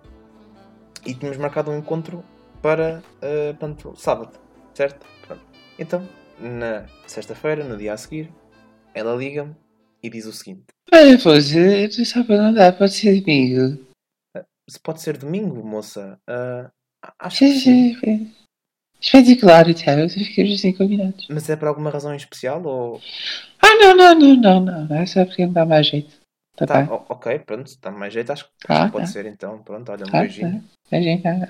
e 1.06 1.14
tínhamos 1.14 1.38
marcado 1.38 1.70
um 1.70 1.78
encontro 1.78 2.26
para, 2.60 3.04
eh, 3.22 3.54
portanto, 3.54 3.94
sábado, 3.96 4.40
certo? 4.74 5.06
Pronto. 5.28 5.44
Então, 5.78 6.10
na 6.40 6.88
sexta-feira, 7.06 7.64
no 7.64 7.78
dia 7.78 7.94
a 7.94 7.98
seguir, 7.98 8.34
ela 8.96 9.16
liga-me 9.16 9.56
e 10.02 10.10
diz 10.10 10.26
o 10.26 10.34
seguinte: 10.34 10.66
Olha, 10.92 11.18
Afonso, 11.18 11.54
tu 11.96 12.04
sabe 12.04 12.36
não 12.36 12.52
dá, 12.52 12.74
pode 12.74 12.94
ser 12.94 13.22
amigo. 13.22 13.78
Se 14.68 14.80
pode 14.80 15.04
ser 15.04 15.18
domingo, 15.18 15.64
moça? 15.64 16.20
Ah, 16.28 16.72
acho 17.20 17.38
que 17.38 17.60
Sim, 17.60 17.96
sim. 18.00 18.34
Espetacular, 19.04 19.70
então, 19.70 20.08
ficamos 20.10 20.54
assim 20.54 20.72
combinados. 20.74 21.28
Mas 21.30 21.50
é 21.50 21.56
por 21.58 21.68
alguma 21.68 21.90
razão 21.90 22.14
em 22.14 22.18
especial 22.18 22.64
ou. 22.66 23.02
Ah, 23.62 23.76
não, 23.78 23.96
não, 23.96 24.16
não, 24.16 24.36
não, 24.36 24.60
não. 24.62 24.86
Não 24.86 24.96
é 24.96 25.06
só 25.06 25.26
porque 25.26 25.46
não 25.46 25.54
dá 25.54 25.66
mais 25.66 25.88
jeito. 25.88 26.10
Tá, 26.56 26.66
Tá, 26.66 26.82
bem? 26.84 26.88
ok, 27.10 27.40
pronto, 27.40 27.68
está 27.68 27.92
mais 27.92 28.14
jeito, 28.14 28.32
acho 28.32 28.46
que 28.46 28.52
Ah, 28.70 28.88
pode 28.90 29.06
tá. 29.08 29.12
ser 29.12 29.26
então. 29.26 29.60
Pronto, 29.64 29.92
olha, 29.92 30.06
um 30.06 30.10
Ah, 30.14 30.22
beijinho. 30.22 30.62
tá. 30.62 30.68
Beijinho, 30.92 31.22
tá. 31.22 31.50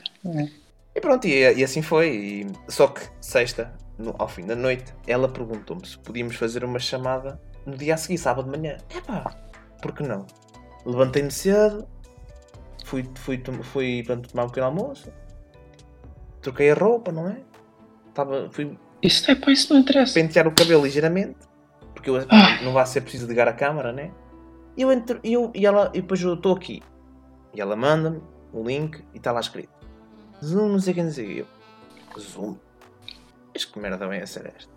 E 0.95 1.01
pronto, 1.01 1.27
e, 1.27 1.53
e 1.59 1.63
assim 1.63 1.81
foi. 1.81 2.09
e- 2.15 2.47
Só 2.71 2.87
que 2.87 3.01
sexta, 3.21 3.71
no- 3.99 4.15
ao 4.17 4.27
fim 4.27 4.45
da 4.45 4.55
noite, 4.55 4.91
ela 5.05 5.29
perguntou-me 5.29 5.85
se 5.85 5.97
podíamos 5.99 6.35
fazer 6.35 6.63
uma 6.63 6.79
chamada 6.79 7.39
no 7.65 7.77
dia 7.77 7.93
a 7.93 7.97
seguir, 7.97 8.17
sábado 8.17 8.51
de 8.51 8.57
manhã. 8.57 8.77
Epá, 8.95 9.35
por 9.81 9.93
que 9.93 10.03
não? 10.03 10.25
Levantei-me 10.85 11.31
cedo, 11.31 11.87
fui, 12.85 13.07
fui, 13.15 13.37
tom- 13.37 13.61
fui 13.63 14.03
pronto, 14.03 14.29
tomar 14.29 14.45
um 14.45 14.47
pequeno 14.47 14.67
almoço, 14.67 15.11
troquei 16.43 16.69
a 16.71 16.75
roupa, 16.75 17.11
não 17.11 17.27
é? 17.27 17.37
Tava, 18.13 18.49
fui 18.51 18.77
Isso, 19.01 19.29
é, 19.31 19.35
pá, 19.35 19.51
isso 19.51 19.73
não 19.73 19.79
interessa. 19.81 20.13
pentear 20.13 20.47
o 20.47 20.51
cabelo 20.51 20.83
ligeiramente, 20.83 21.37
porque 21.93 22.09
eu, 22.09 22.17
Ah. 22.29 22.61
não 22.63 22.71
vai 22.73 22.85
ser 22.85 23.01
preciso 23.01 23.27
ligar 23.27 23.47
a 23.47 23.53
câmara, 23.53 23.91
né? 23.91 24.11
E 24.77 24.81
eu 24.83 24.91
entro, 24.91 25.19
e 25.23 25.33
eu, 25.33 25.51
e 25.53 25.65
ela, 25.65 25.89
e 25.93 26.01
depois 26.01 26.21
eu 26.21 26.33
estou 26.35 26.55
aqui. 26.55 26.81
E 27.53 27.61
ela 27.61 27.75
manda-me 27.75 28.21
o 28.51 28.63
link 28.63 29.03
e 29.13 29.17
está 29.17 29.31
lá 29.31 29.39
escrito 29.39 29.69
Zoom, 30.43 30.69
não 30.69 30.79
sei 30.79 30.91
o 30.93 30.95
que, 30.95 31.03
não 31.03 31.11
sei 31.11 31.25
o 31.25 31.27
que. 31.27 31.37
Eu, 31.39 32.19
Zoom? 32.19 32.55
Mas 33.53 33.65
que 33.65 33.79
merda 33.79 34.07
vem 34.07 34.21
a 34.21 34.27
ser 34.27 34.51
esta? 34.55 34.71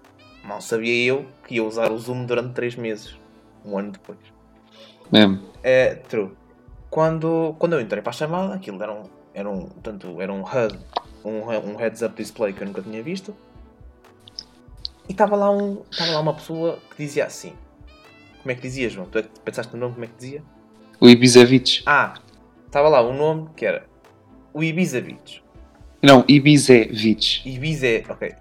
Mal 0.45 0.61
sabia 0.61 1.05
eu 1.11 1.27
que 1.47 1.55
ia 1.57 1.65
usar 1.65 1.91
o 1.91 1.99
Zoom 1.99 2.25
durante 2.27 2.53
3 2.55 2.77
meses, 2.77 3.17
um 3.65 3.79
ano 3.79 3.93
depois. 3.93 4.19
Mesmo. 5.11 5.41
É, 5.63 5.95
true. 5.95 6.33
Quando, 6.91 7.55
quando 7.59 7.73
eu 7.75 7.81
entrei 7.81 8.01
para 8.03 8.11
a 8.11 8.13
chamada, 8.13 8.55
aquilo 8.55 8.81
era 8.83 8.93
um, 8.93 9.03
era 9.35 9.51
um, 9.51 9.67
portanto, 9.67 10.21
era 10.21 10.33
um 10.33 10.43
HUD, 10.43 10.79
um, 11.25 11.41
um 11.49 11.77
heads-up 11.77 12.15
display 12.17 12.53
que 12.53 12.63
eu 12.63 12.67
nunca 12.67 12.83
tinha 12.83 13.03
visto. 13.03 13.35
E 15.09 15.13
estava 15.13 15.37
lá, 15.37 15.51
um, 15.51 15.83
lá 15.99 16.21
uma 16.21 16.35
pessoa 16.35 16.79
que 16.91 17.05
dizia 17.05 17.27
assim. 17.27 17.53
Como 18.43 18.53
é 18.53 18.55
que 18.55 18.63
dizia, 18.63 18.89
João? 18.89 19.07
Tu 19.07 19.19
é 19.19 19.23
que 19.23 19.41
pensaste 19.41 19.73
no 19.75 19.81
nome, 19.81 19.95
como 19.95 20.05
é 20.05 20.09
que 20.09 20.15
dizia? 20.17 20.43
O 21.01 21.09
Ibizavich. 21.09 21.83
Ah, 21.87 22.15
estava 22.67 22.89
lá 22.89 23.03
um 23.07 23.17
nome 23.17 23.49
que 23.57 23.67
era 23.67 23.87
o 24.53 24.63
Ibiza 24.63 25.01
Beach. 25.01 25.43
Não, 26.03 26.25
Ibizevich. 26.29 27.47
Ibiza, 27.49 27.87
é- 27.87 28.05
ok. 28.09 28.35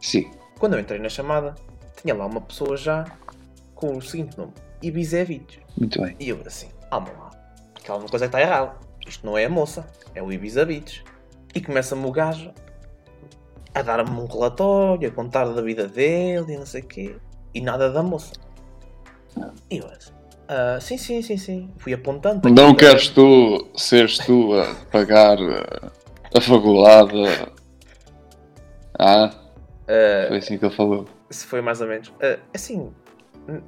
Sim. 0.00 0.30
Quando 0.58 0.74
eu 0.74 0.80
entrei 0.80 0.98
na 0.98 1.08
chamada, 1.08 1.54
tinha 2.00 2.14
lá 2.14 2.26
uma 2.26 2.40
pessoa 2.40 2.76
já 2.76 3.04
com 3.74 3.96
o 3.96 4.02
seguinte 4.02 4.36
nome: 4.36 4.52
Ibiza 4.82 5.24
Beach. 5.24 5.60
Muito 5.76 6.00
bem. 6.00 6.16
E 6.18 6.28
eu 6.28 6.40
assim, 6.46 6.68
calma 6.90 7.10
lá, 7.10 7.30
que 7.74 7.90
alguma 7.90 8.08
coisa 8.08 8.26
está 8.26 8.40
errada. 8.40 8.76
Isto 9.06 9.24
não 9.26 9.38
é 9.38 9.46
a 9.46 9.48
moça, 9.48 9.88
é 10.14 10.22
o 10.22 10.32
Ibiza 10.32 10.64
Beach. 10.64 11.02
E 11.58 11.60
começa-me 11.60 12.06
o 12.06 12.12
gajo 12.12 12.52
a 13.74 13.82
dar-me 13.82 14.10
um 14.12 14.26
relatório, 14.26 15.08
a 15.08 15.10
contar 15.10 15.44
da 15.46 15.60
vida 15.60 15.88
dele 15.88 16.52
e 16.54 16.56
não 16.56 16.64
sei 16.64 16.82
o 16.82 16.86
quê. 16.86 17.16
E 17.52 17.60
nada 17.60 17.90
da 17.90 18.00
moça. 18.00 18.32
E 19.68 19.78
eu 19.78 19.86
assim, 19.88 20.12
"Ah, 20.46 20.78
sim, 20.80 20.96
sim, 20.96 21.20
sim, 21.20 21.36
sim. 21.36 21.72
Fui 21.78 21.92
apontando. 21.92 22.48
Não 22.48 22.76
queres 22.76 23.08
tu, 23.08 23.66
seres 23.74 24.18
tu 24.18 24.52
a 24.54 24.72
pagar 24.92 25.36
eh, 25.40 25.90
a 26.36 26.40
faculdade? 26.40 27.16
Ah, 28.96 29.32
Ah, 29.88 30.28
foi 30.28 30.36
assim 30.38 30.58
que 30.58 30.64
ele 30.64 30.74
falou. 30.76 31.06
se 31.28 31.44
foi 31.44 31.60
mais 31.60 31.80
ou 31.80 31.88
menos. 31.88 32.12
Ah, 32.22 32.38
assim, 32.54 32.92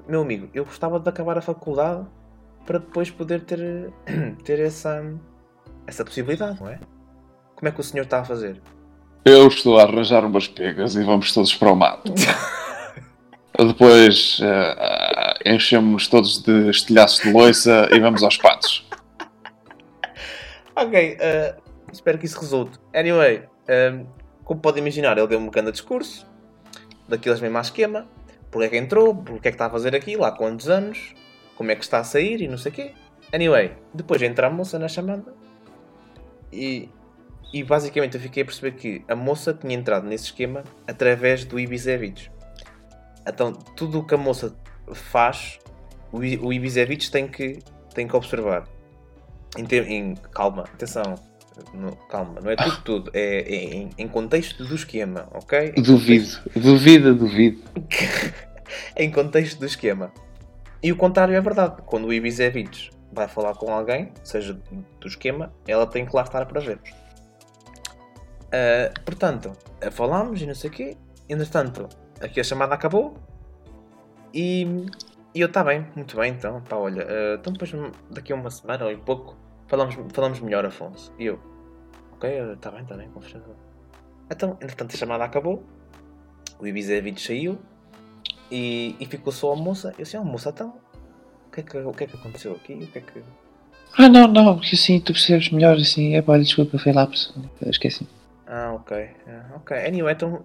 meu 0.06 0.22
amigo, 0.22 0.48
eu 0.54 0.64
gostava 0.64 1.00
de 1.00 1.08
acabar 1.08 1.36
a 1.38 1.42
faculdade 1.42 2.06
para 2.64 2.78
depois 2.78 3.10
poder 3.10 3.40
ter, 3.42 3.92
ter 4.44 4.60
essa, 4.60 5.02
essa 5.88 6.04
possibilidade, 6.04 6.60
não 6.60 6.68
é? 6.68 6.78
Como 7.60 7.68
é 7.68 7.72
que 7.72 7.80
o 7.80 7.84
senhor 7.84 8.04
está 8.04 8.20
a 8.20 8.24
fazer? 8.24 8.58
Eu 9.22 9.46
estou 9.46 9.78
a 9.78 9.82
arranjar 9.82 10.24
umas 10.24 10.48
pegas 10.48 10.94
e 10.94 11.04
vamos 11.04 11.34
todos 11.34 11.54
para 11.54 11.70
o 11.70 11.76
mato. 11.76 12.10
Depois 13.54 14.40
eh, 14.42 15.52
enchemos 15.54 16.08
todos 16.08 16.42
de 16.42 16.70
estilhaços 16.70 17.22
de 17.22 17.30
loiça 17.30 17.86
e 17.92 18.00
vamos 18.00 18.22
aos 18.22 18.38
patos. 18.38 18.88
Ok, 20.74 21.18
eh, 21.20 21.54
espero 21.92 22.16
que 22.16 22.24
isso 22.24 22.40
resulte. 22.40 22.78
Anyway, 22.94 23.42
eh, 23.68 24.04
como 24.42 24.58
pode 24.58 24.78
imaginar, 24.78 25.18
ele 25.18 25.26
deu-me 25.26 25.44
um 25.44 25.48
bocado 25.48 25.66
de 25.66 25.72
discurso, 25.72 26.26
daqueles 27.06 27.42
mesmo 27.42 27.58
à 27.58 27.60
esquema, 27.60 28.08
porque 28.50 28.68
é 28.68 28.70
que 28.70 28.76
entrou, 28.78 29.14
porque 29.14 29.48
é 29.48 29.50
que 29.50 29.56
está 29.56 29.66
a 29.66 29.70
fazer 29.70 29.94
aquilo, 29.94 30.24
há 30.24 30.32
quantos 30.32 30.70
anos, 30.70 31.14
como 31.56 31.70
é 31.70 31.76
que 31.76 31.84
está 31.84 31.98
a 31.98 32.04
sair 32.04 32.40
e 32.40 32.48
não 32.48 32.56
sei 32.56 32.72
o 32.72 32.74
quê. 32.74 32.94
Anyway, 33.34 33.72
depois 33.92 34.22
entra 34.22 34.46
a 34.46 34.50
moça 34.50 34.78
na 34.78 34.88
chamada 34.88 35.34
E, 36.50 36.88
e 37.52 37.62
basicamente 37.64 38.14
eu 38.16 38.20
fiquei 38.20 38.42
a 38.42 38.46
perceber 38.46 38.72
que 38.76 39.04
a 39.08 39.16
moça 39.16 39.52
tinha 39.52 39.74
entrado 39.74 40.06
nesse 40.06 40.24
esquema 40.24 40.62
através 40.86 41.44
do 41.44 41.58
Ibizevich. 41.58 42.30
Então 43.26 43.52
tudo 43.52 44.00
o 44.00 44.04
que 44.06 44.14
a 44.14 44.18
moça 44.18 44.54
faz, 44.92 45.58
o, 46.12 46.52
Ibizevich 46.52 47.10
tem 47.10 47.26
que, 47.28 47.58
tem 47.94 48.06
que 48.06 48.16
observar. 48.16 48.66
Em, 49.56 49.64
em- 49.76 50.14
calma, 50.32 50.62
atenção. 50.62 51.14
No- 51.74 51.94
calma, 52.08 52.40
não 52.40 52.50
é 52.50 52.56
tudo, 52.56 52.80
tudo. 52.82 53.10
É, 53.12 53.40
é 53.40 53.54
em, 53.74 53.90
em 53.98 54.08
contexto 54.08 54.64
do 54.64 54.74
esquema, 54.74 55.28
ok? 55.32 55.74
Em 55.76 55.82
Duvido, 55.82 56.38
duvido, 56.56 57.14
duvido. 57.14 57.62
em 58.96 59.10
contexto 59.10 59.58
do 59.58 59.66
esquema. 59.66 60.12
E 60.82 60.90
o 60.92 60.96
contrário 60.96 61.34
é 61.34 61.40
verdade. 61.40 61.82
Quando 61.84 62.06
o 62.06 62.12
Ibizevich 62.12 62.90
vai 63.12 63.28
falar 63.28 63.54
com 63.54 63.72
alguém, 63.72 64.12
seja 64.22 64.58
do 65.00 65.06
esquema, 65.06 65.52
ela 65.66 65.86
tem 65.86 66.06
que 66.06 66.14
lá 66.14 66.22
estar 66.22 66.46
para 66.46 66.60
ver. 66.60 66.78
Ah, 68.52 68.92
portanto, 69.04 69.52
ah, 69.80 69.90
falámos 69.90 70.42
e 70.42 70.46
não 70.46 70.54
sei 70.54 70.70
o 70.70 70.72
quê. 70.72 70.96
Entretanto, 71.28 71.88
aqui 72.20 72.40
a 72.40 72.44
chamada 72.44 72.74
acabou. 72.74 73.16
E, 74.34 74.86
e 75.34 75.40
eu, 75.40 75.48
está 75.48 75.64
bem, 75.64 75.86
muito 75.96 76.16
bem, 76.16 76.32
então, 76.32 76.60
pá, 76.62 76.76
olha, 76.76 77.06
ah, 77.08 77.36
então 77.38 77.52
depois 77.52 77.72
daqui 78.10 78.32
a 78.32 78.36
uma 78.36 78.50
semana 78.50 78.84
ou 78.84 78.92
em 78.92 78.98
pouco 78.98 79.36
falamos, 79.66 79.96
falamos 80.12 80.40
melhor, 80.40 80.64
Afonso. 80.64 81.12
E 81.18 81.26
eu, 81.26 81.38
ok, 82.12 82.30
está 82.52 82.70
bem, 82.70 82.82
está 82.82 82.96
bem, 82.96 83.08
com 83.10 83.22
certeza. 83.22 83.54
Então, 84.30 84.56
entretanto, 84.60 84.94
a 84.94 84.98
chamada 84.98 85.24
acabou. 85.24 85.62
O 86.58 86.66
Ibizevich 86.66 87.20
saiu. 87.20 87.58
E, 88.50 88.96
e 88.98 89.06
ficou 89.06 89.32
só 89.32 89.52
a 89.52 89.56
moça. 89.56 89.94
Eu 89.96 90.04
disse, 90.04 90.16
ah, 90.16 90.24
moça, 90.24 90.50
então, 90.50 90.74
o 91.48 91.50
que, 91.52 91.60
é 91.60 91.62
que, 91.62 91.78
o 91.78 91.92
que 91.92 92.04
é 92.04 92.06
que 92.06 92.16
aconteceu 92.16 92.52
aqui? 92.52 92.74
O 92.74 92.86
que 92.86 92.98
é 92.98 93.00
que... 93.00 93.22
Ah, 93.96 94.08
não, 94.08 94.28
não, 94.28 94.58
que 94.58 94.74
assim 94.74 95.00
tu 95.00 95.12
percebes 95.12 95.50
melhor 95.50 95.76
assim. 95.76 96.14
É 96.14 96.22
pá, 96.22 96.38
desculpa, 96.38 96.78
foi 96.78 96.92
lá. 96.92 97.08
Esqueci. 97.62 98.06
Ah, 98.52 98.72
ok. 98.72 99.10
Ah, 99.28 99.54
ok. 99.54 99.76
Anyway, 99.86 100.12
então 100.12 100.44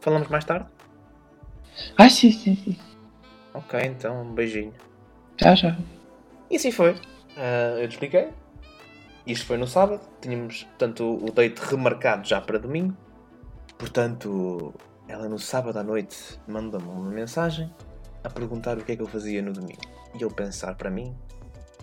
falamos 0.00 0.28
mais 0.28 0.44
tarde? 0.46 0.66
Ah, 1.98 2.08
sim, 2.08 2.32
sim, 2.32 2.56
sim. 2.56 2.78
Ok, 3.52 3.78
então 3.84 4.22
um 4.22 4.34
beijinho. 4.34 4.72
Já, 5.36 5.54
já. 5.54 5.76
E 6.50 6.56
assim 6.56 6.70
foi. 6.70 6.96
Ah, 7.36 7.76
eu 7.78 7.86
te 7.86 7.92
expliquei. 7.92 8.30
Isto 9.26 9.44
foi 9.44 9.58
no 9.58 9.66
sábado. 9.66 10.00
Tínhamos, 10.22 10.62
portanto, 10.62 11.18
o 11.22 11.30
date 11.30 11.58
remarcado 11.58 12.26
já 12.26 12.40
para 12.40 12.58
domingo. 12.58 12.96
Portanto, 13.76 14.72
ela 15.06 15.28
no 15.28 15.38
sábado 15.38 15.78
à 15.78 15.82
noite 15.82 16.40
manda-me 16.48 16.88
uma 16.88 17.10
mensagem 17.10 17.70
a 18.24 18.30
perguntar 18.30 18.78
o 18.78 18.84
que 18.84 18.92
é 18.92 18.96
que 18.96 19.02
eu 19.02 19.06
fazia 19.06 19.42
no 19.42 19.52
domingo. 19.52 19.82
E 20.18 20.22
eu 20.22 20.30
pensar 20.30 20.74
para 20.74 20.88
mim, 20.88 21.14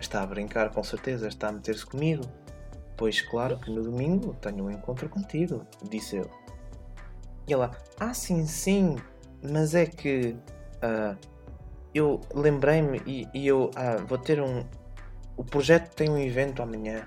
está 0.00 0.20
a 0.20 0.26
brincar 0.26 0.70
com 0.70 0.82
certeza, 0.82 1.28
está 1.28 1.48
a 1.48 1.52
meter-se 1.52 1.86
comigo. 1.86 2.24
Pois 2.96 3.20
claro 3.20 3.58
que 3.58 3.70
no 3.70 3.82
domingo 3.82 4.34
tenho 4.40 4.64
um 4.64 4.70
encontro 4.70 5.08
contigo, 5.08 5.66
disse 5.82 6.16
eu. 6.16 6.30
E 7.46 7.52
ela, 7.52 7.72
ah 7.98 8.14
sim, 8.14 8.46
sim, 8.46 8.96
mas 9.42 9.74
é 9.74 9.86
que 9.86 10.36
ah, 10.80 11.16
eu 11.94 12.20
lembrei-me 12.34 13.02
e, 13.06 13.28
e 13.34 13.46
eu 13.46 13.70
ah, 13.74 13.96
vou 13.96 14.18
ter 14.18 14.40
um. 14.40 14.64
O 15.36 15.44
projeto 15.44 15.94
tem 15.94 16.08
um 16.08 16.18
evento 16.18 16.62
amanhã. 16.62 17.06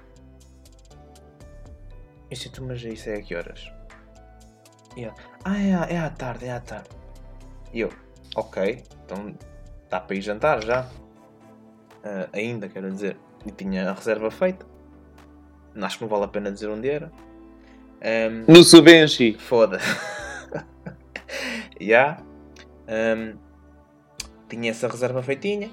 Eu 2.29 2.37
disse, 2.37 2.61
mas 2.61 2.81
isso 2.81 3.09
é 3.09 3.15
a 3.15 3.21
que 3.21 3.35
horas? 3.35 3.71
E 4.95 5.05
ela, 5.05 5.15
ah, 5.45 5.57
é, 5.57 5.95
é 5.95 5.99
à 5.99 6.09
tarde, 6.09 6.45
é 6.45 6.51
à 6.51 6.59
tarde. 6.59 6.89
E 7.71 7.79
eu, 7.79 7.91
ok, 8.35 8.83
então 9.05 9.33
dá 9.89 9.99
para 9.99 10.15
ir 10.15 10.21
jantar 10.21 10.63
já. 10.63 10.89
Ah, 12.03 12.27
ainda, 12.33 12.67
quero 12.67 12.91
dizer. 12.91 13.17
E 13.45 13.51
tinha 13.51 13.89
a 13.89 13.93
reserva 13.93 14.29
feita. 14.29 14.65
Acho 15.81 15.97
que 15.97 16.03
não 16.03 16.09
vale 16.09 16.25
a 16.25 16.27
pena 16.27 16.51
dizer 16.51 16.67
onde 16.69 16.89
era. 16.89 17.11
Ahm, 18.01 18.45
No 18.47 18.63
Subenchi. 18.63 19.33
Foda. 19.37 19.79
Já. 21.79 22.17
Ahm, 22.87 23.37
tinha 24.47 24.71
essa 24.71 24.87
reserva 24.87 25.21
feitinha. 25.21 25.69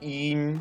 E. 0.00 0.56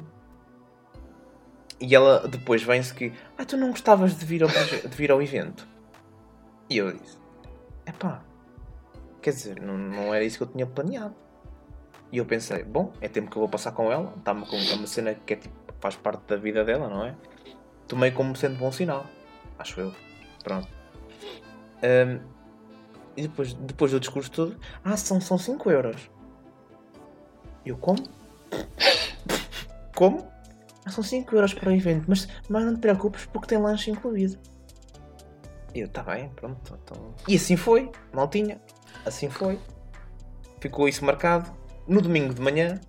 E 1.79 1.95
ela 1.95 2.27
depois 2.27 2.63
vem-se 2.63 2.93
que. 2.93 3.11
Ah, 3.37 3.45
tu 3.45 3.57
não 3.57 3.71
gostavas 3.71 4.17
de 4.17 4.25
vir 4.25 4.43
ao, 4.43 4.49
de 4.49 4.95
vir 4.95 5.11
ao 5.11 5.21
evento? 5.21 5.67
E 6.69 6.77
eu 6.77 6.91
disse: 6.91 7.17
Epá. 7.85 8.23
Quer 9.21 9.29
dizer, 9.31 9.61
não, 9.61 9.77
não 9.77 10.13
era 10.13 10.23
isso 10.23 10.37
que 10.37 10.43
eu 10.43 10.47
tinha 10.47 10.65
planeado. 10.65 11.15
E 12.11 12.17
eu 12.17 12.25
pensei: 12.25 12.63
Bom, 12.63 12.91
é 13.01 13.07
tempo 13.07 13.29
que 13.31 13.37
eu 13.37 13.41
vou 13.41 13.49
passar 13.49 13.71
com 13.71 13.91
ela. 13.91 14.13
Está-me 14.17 14.45
com 14.45 14.55
é 14.55 14.73
uma 14.73 14.87
cena 14.87 15.13
que 15.13 15.33
é, 15.33 15.37
tipo, 15.37 15.55
faz 15.79 15.95
parte 15.95 16.21
da 16.27 16.35
vida 16.35 16.63
dela, 16.63 16.87
não 16.89 17.05
é? 17.05 17.15
Tomei 17.93 18.09
como 18.09 18.35
sendo 18.35 18.57
bom 18.57 18.71
sinal. 18.71 19.05
Acho 19.59 19.79
eu. 19.79 19.93
Pronto. 20.43 20.67
Ahm, 21.83 22.21
e 23.15 23.21
depois, 23.21 23.53
depois 23.53 23.91
do 23.91 23.99
discurso 23.99 24.31
todo, 24.31 24.59
ah, 24.83 24.97
são 24.97 25.21
5 25.21 25.37
são 25.37 25.71
euros. 25.71 26.09
Eu 27.63 27.77
como? 27.77 28.03
Como? 29.95 30.27
Ah, 30.83 30.89
são 30.89 31.03
5 31.03 31.35
euros 31.35 31.53
para 31.53 31.69
o 31.69 31.71
evento, 31.71 32.05
mas, 32.07 32.27
mas 32.49 32.65
não 32.65 32.73
te 32.73 32.79
preocupes 32.79 33.27
porque 33.27 33.49
tem 33.49 33.59
lanche 33.59 33.91
incluído. 33.91 34.39
Eu, 35.75 35.87
tá 35.87 36.01
bem, 36.01 36.29
pronto. 36.29 36.79
Então... 36.83 37.13
E 37.27 37.35
assim 37.35 37.55
foi, 37.55 37.91
maltinha. 38.11 38.59
Assim 39.05 39.29
foi. 39.29 39.59
Ficou 40.59 40.89
isso 40.89 41.05
marcado. 41.05 41.55
No 41.87 42.01
domingo 42.01 42.33
de 42.33 42.41
manhã, 42.41 42.81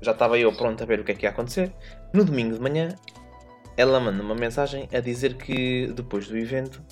já 0.00 0.12
estava 0.12 0.38
eu 0.38 0.52
pronto 0.52 0.80
a 0.80 0.86
ver 0.86 1.00
o 1.00 1.04
que 1.04 1.10
é 1.10 1.14
que 1.16 1.26
ia 1.26 1.30
acontecer. 1.30 1.74
No 2.12 2.24
domingo 2.24 2.54
de 2.54 2.60
manhã, 2.60 2.90
ela 3.76 3.98
manda 4.00 4.22
uma 4.22 4.34
mensagem 4.34 4.88
a 4.92 5.00
dizer 5.00 5.34
que 5.34 5.88
depois 5.88 6.28
do 6.28 6.36
evento 6.36 6.82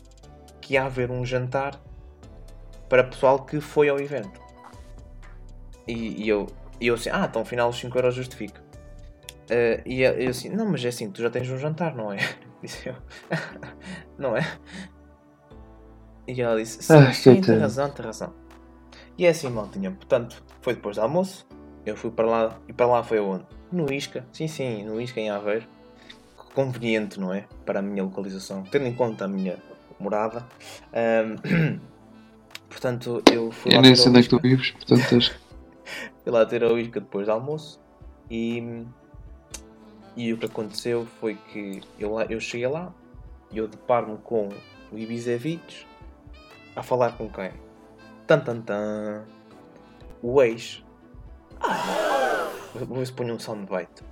que 0.60 0.74
ia 0.74 0.84
haver 0.84 1.10
um 1.10 1.24
jantar 1.24 1.80
para 2.88 3.04
pessoal 3.04 3.44
que 3.44 3.60
foi 3.60 3.88
ao 3.88 4.00
evento. 4.00 4.40
E, 5.86 6.24
e 6.24 6.28
eu, 6.28 6.46
e 6.80 6.86
eu 6.86 6.94
assim, 6.94 7.10
ah, 7.10 7.26
então 7.28 7.42
afinal 7.42 7.68
os 7.68 7.78
5 7.78 7.96
euros 7.96 8.14
justifica. 8.14 8.60
Eh, 9.50 9.82
e 9.84 10.02
eu 10.02 10.30
assim, 10.30 10.48
não, 10.48 10.66
mas 10.66 10.84
é 10.84 10.88
assim, 10.88 11.10
tu 11.10 11.20
já 11.20 11.30
tens 11.30 11.50
um 11.50 11.58
jantar, 11.58 11.94
não 11.94 12.12
é? 12.12 12.18
Disse 12.62 12.88
eu. 12.88 12.94
não 14.18 14.36
é? 14.36 14.42
E 16.26 16.40
ela 16.40 16.56
disse, 16.56 16.82
sim, 16.82 16.94
Ah, 16.94 17.12
sim, 17.12 17.40
tem 17.40 17.58
razão, 17.58 17.90
tem 17.90 18.04
razão. 18.06 18.32
E 19.18 19.26
é 19.26 19.30
assim, 19.30 19.50
maltinha. 19.50 19.90
Portanto, 19.90 20.42
foi 20.60 20.74
depois 20.74 20.96
do 20.96 21.02
almoço. 21.02 21.46
Eu 21.84 21.96
fui 21.96 22.10
para 22.10 22.26
lá. 22.26 22.58
E 22.68 22.72
para 22.72 22.86
lá 22.86 23.02
foi 23.02 23.18
onde? 23.18 23.44
No 23.70 23.92
Isca. 23.92 24.24
Sim, 24.32 24.46
sim, 24.46 24.84
no 24.84 25.00
Isca 25.00 25.20
em 25.20 25.30
Aveiro. 25.30 25.66
Conveniente, 26.54 27.18
não 27.18 27.32
é? 27.32 27.46
Para 27.64 27.78
a 27.78 27.82
minha 27.82 28.02
localização. 28.02 28.62
Tendo 28.64 28.86
em 28.86 28.94
conta 28.94 29.24
a 29.24 29.28
minha 29.28 29.58
morada. 29.98 30.46
Ahm, 30.92 31.80
portanto, 32.68 33.22
eu 33.32 33.50
fui 33.50 33.72
Eu 33.72 33.76
lá 33.76 33.82
nem 33.82 33.94
sei 33.94 34.08
onde 34.10 34.20
é 34.20 34.22
que 34.22 34.28
tu 34.28 34.38
vives, 34.38 34.70
portanto. 34.72 35.32
Fui 36.22 36.30
lá 36.30 36.46
ter 36.46 36.62
a 36.62 36.72
Isca 36.72 37.00
depois 37.00 37.26
do 37.26 37.32
almoço. 37.32 37.80
E, 38.30 38.84
e 40.16 40.32
o 40.32 40.38
que 40.38 40.46
aconteceu 40.46 41.06
foi 41.20 41.34
que 41.34 41.80
eu, 41.98 42.12
lá, 42.14 42.24
eu 42.26 42.38
cheguei 42.38 42.68
lá. 42.68 42.92
E 43.50 43.58
eu 43.58 43.66
deparo-me 43.66 44.18
com 44.18 44.48
o 44.92 44.98
Ibizevich. 44.98 45.86
A 46.76 46.82
falar 46.82 47.12
com 47.12 47.28
quem? 47.28 47.50
Tan 48.26 48.40
tan 48.40 48.60
tan. 48.60 49.24
O 50.22 50.40
ex. 50.40 50.82
Vou 52.74 52.98
ver 52.98 53.06
se 53.06 53.12
ponho 53.12 53.34
um 53.34 53.38
soundbite. 53.38 54.02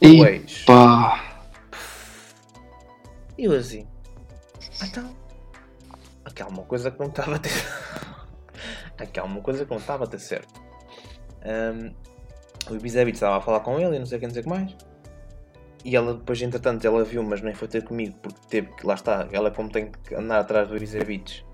O 0.00 0.24
ex. 0.24 0.64
pá. 0.64 1.25
E 3.38 3.44
eu 3.44 3.52
assim. 3.52 3.86
"Ah, 4.80 4.86
Então. 4.86 5.16
Aqui 6.24 6.42
há 6.42 6.46
uma 6.46 6.64
coisa 6.64 6.90
que 6.90 6.98
não 6.98 7.06
estava 7.06 7.36
a 7.36 7.38
ter. 7.38 7.50
Aqui 8.98 9.20
há 9.20 9.24
uma 9.24 9.40
coisa 9.40 9.64
que 9.64 9.70
não 9.70 9.78
estava 9.78 10.04
a 10.04 10.06
ter 10.06 10.18
certo. 10.18 10.60
Ahm, 11.44 11.92
o 12.70 12.74
Ibizevich 12.74 13.16
estava 13.16 13.36
a 13.36 13.40
falar 13.40 13.60
com 13.60 13.78
ele 13.78 13.96
e 13.96 13.98
não 13.98 14.06
sei 14.06 14.18
quem 14.18 14.28
dizer 14.28 14.42
que 14.42 14.48
mais. 14.48 14.74
E 15.84 15.94
ela 15.94 16.14
depois, 16.14 16.42
entretanto, 16.42 16.84
ela 16.84 17.04
viu, 17.04 17.22
mas 17.22 17.40
nem 17.42 17.54
foi 17.54 17.68
ter 17.68 17.84
comigo, 17.84 18.16
porque 18.20 18.40
teve 18.48 18.72
que, 18.74 18.84
lá 18.84 18.94
está, 18.94 19.28
ela 19.30 19.52
como 19.52 19.70
tem 19.70 19.92
que 19.92 20.16
andar 20.16 20.40
atrás 20.40 20.66
do 20.68 20.76
Ibizevich 20.76 21.46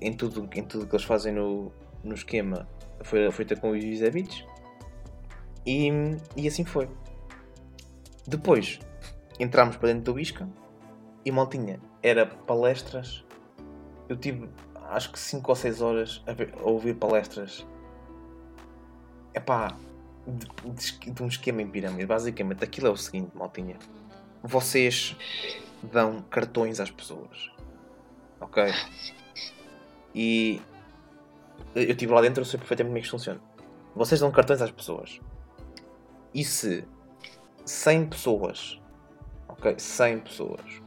em 0.00 0.12
tudo, 0.12 0.48
em 0.52 0.64
tudo 0.64 0.86
que 0.86 0.96
eles 0.96 1.04
fazem 1.04 1.32
no, 1.32 1.70
no 2.02 2.14
esquema, 2.14 2.66
foi, 3.02 3.30
foi 3.30 3.44
ter 3.44 3.60
com 3.60 3.70
o 3.70 3.76
Ibizevich. 3.76 4.44
E, 5.64 5.90
e 6.36 6.48
assim 6.48 6.64
foi. 6.64 6.88
Depois, 8.26 8.80
entramos 9.38 9.76
para 9.76 9.92
dentro 9.92 10.12
do 10.14 10.18
Isca 10.18 10.48
e 11.24 11.30
maltinha, 11.30 11.80
era 12.02 12.26
palestras. 12.26 13.24
Eu 14.08 14.16
tive 14.16 14.48
acho 14.90 15.10
que 15.12 15.18
5 15.18 15.50
ou 15.50 15.56
6 15.56 15.80
horas 15.80 16.22
a, 16.26 16.32
ver- 16.32 16.54
a 16.58 16.62
ouvir 16.68 16.94
palestras. 16.94 17.66
Epá, 19.34 19.76
de, 20.26 20.46
de, 20.74 21.10
de 21.10 21.22
um 21.22 21.28
esquema 21.28 21.62
em 21.62 21.68
pirâmide. 21.68 22.06
Basicamente, 22.06 22.62
aquilo 22.62 22.88
é 22.88 22.90
o 22.90 22.96
seguinte, 22.96 23.30
maltinha. 23.34 23.78
Vocês 24.42 25.16
dão 25.82 26.20
cartões 26.22 26.80
às 26.80 26.90
pessoas. 26.90 27.50
Ok? 28.40 28.64
E 30.14 30.60
eu 31.74 31.82
estive 31.84 32.12
lá 32.12 32.20
dentro, 32.20 32.40
eu 32.42 32.44
sei 32.44 32.58
perfeitamente 32.58 32.90
como 32.90 32.98
é 32.98 33.00
que 33.00 33.06
isto 33.06 33.16
funciona. 33.16 33.40
Vocês 33.94 34.20
dão 34.20 34.30
cartões 34.30 34.60
às 34.60 34.70
pessoas. 34.70 35.20
E 36.34 36.44
se 36.44 36.84
100 37.64 38.06
pessoas, 38.08 38.80
ok? 39.48 39.78
100 39.78 40.18
pessoas 40.20 40.81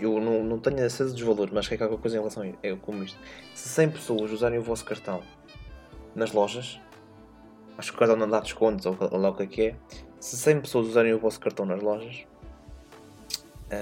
eu 0.00 0.20
não, 0.20 0.42
não 0.42 0.58
tenho 0.58 0.84
a 0.84 0.90
certeza 0.90 1.12
dos 1.12 1.22
valores, 1.22 1.52
mas 1.52 1.68
que 1.68 1.74
é 1.74 1.76
qualquer 1.76 1.98
coisa 1.98 2.16
em 2.16 2.20
relação 2.20 2.42
a 2.42 2.66
é 2.66 2.76
como 2.76 3.02
isto. 3.02 3.18
Se 3.54 3.68
100 3.68 3.90
pessoas 3.90 4.30
usarem 4.30 4.58
o 4.58 4.62
vosso 4.62 4.84
cartão 4.84 5.22
nas 6.14 6.32
lojas, 6.32 6.80
acho 7.76 7.90
que 7.90 7.96
o 7.96 7.98
cartão 7.98 8.16
não 8.16 8.28
dá 8.28 8.40
descontos 8.40 8.86
ou, 8.86 8.96
ou 9.00 9.18
lá 9.18 9.30
o 9.30 9.34
que 9.34 9.42
é 9.42 9.46
que 9.46 9.62
é. 9.62 9.74
Se 10.20 10.36
100 10.36 10.60
pessoas 10.62 10.88
usarem 10.88 11.12
o 11.12 11.18
vosso 11.18 11.38
cartão 11.40 11.66
nas 11.66 11.82
lojas. 11.82 12.24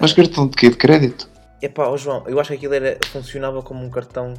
Mas 0.01 0.13
cartão 0.13 0.49
de 0.49 0.57
quê? 0.57 0.71
De 0.71 0.77
crédito? 0.77 1.29
É 1.61 1.69
pá, 1.69 1.89
oh 1.89 1.97
João, 1.97 2.25
eu 2.27 2.39
acho 2.41 2.51
que 2.51 2.57
aquilo 2.57 2.75
era, 2.75 2.99
funcionava 3.07 3.63
como 3.63 3.85
um 3.85 3.91
cartão 3.91 4.35